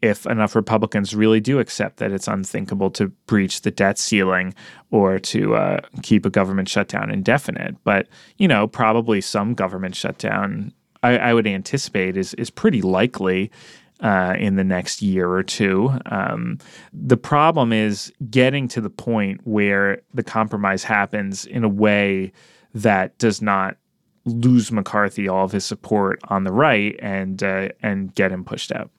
if 0.03 0.25
enough 0.25 0.53
Republicans 0.53 1.15
really 1.15 1.39
do 1.39 1.59
accept 1.59 1.97
that 1.97 2.11
it's 2.11 2.27
unthinkable 2.27 2.91
to 2.91 3.07
breach 3.25 3.61
the 3.61 3.71
debt 3.71 3.97
ceiling 3.97 4.53
or 4.91 5.17
to 5.17 5.55
uh, 5.55 5.79
keep 6.03 6.25
a 6.25 6.29
government 6.29 6.67
shutdown 6.67 7.09
indefinite. 7.09 7.75
But 7.85 8.09
you 8.37 8.47
know, 8.47 8.67
probably 8.67 9.21
some 9.21 9.53
government 9.53 9.95
shutdown 9.95 10.73
I, 11.03 11.17
I 11.17 11.33
would 11.33 11.47
anticipate 11.47 12.17
is 12.17 12.33
is 12.35 12.49
pretty 12.49 12.81
likely. 12.81 13.49
Uh, 13.99 14.35
in 14.37 14.57
the 14.57 14.65
next 14.65 15.01
year 15.01 15.31
or 15.31 15.43
two. 15.43 15.89
Um, 16.07 16.57
the 16.91 17.15
problem 17.15 17.71
is 17.71 18.11
getting 18.29 18.67
to 18.69 18.81
the 18.81 18.89
point 18.89 19.39
where 19.45 20.01
the 20.13 20.23
compromise 20.23 20.83
happens 20.83 21.45
in 21.45 21.63
a 21.63 21.69
way 21.69 22.33
that 22.73 23.17
does 23.17 23.41
not 23.41 23.77
lose 24.25 24.73
McCarthy 24.73 25.29
all 25.29 25.45
of 25.45 25.53
his 25.53 25.63
support 25.63 26.19
on 26.27 26.43
the 26.43 26.51
right 26.51 26.99
and 27.01 27.41
uh, 27.43 27.69
and 27.81 28.13
get 28.13 28.31
him 28.31 28.43
pushed 28.43 28.73
out. 28.73 28.89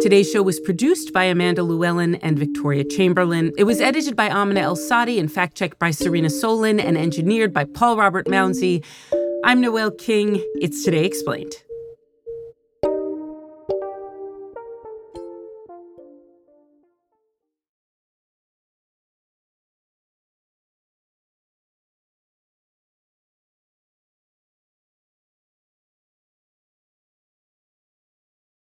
Today's 0.00 0.30
show 0.30 0.42
was 0.42 0.60
produced 0.60 1.12
by 1.12 1.24
Amanda 1.24 1.64
Llewellyn 1.64 2.14
and 2.16 2.38
Victoria 2.38 2.84
Chamberlin. 2.84 3.52
It 3.58 3.64
was 3.64 3.80
edited 3.80 4.14
by 4.14 4.30
Amina 4.30 4.60
Al-Sadi 4.60 5.18
and 5.18 5.30
fact 5.30 5.56
checked 5.56 5.80
by 5.80 5.90
Serena 5.90 6.28
Solin 6.28 6.80
and 6.82 6.96
engineered 6.96 7.52
by 7.52 7.64
Paul 7.64 7.96
Robert 7.96 8.26
Mounsey. 8.26 8.84
I'm 9.44 9.60
Noel 9.60 9.90
King. 9.90 10.40
It's 10.60 10.84
Today 10.84 11.04
Explained. 11.04 11.52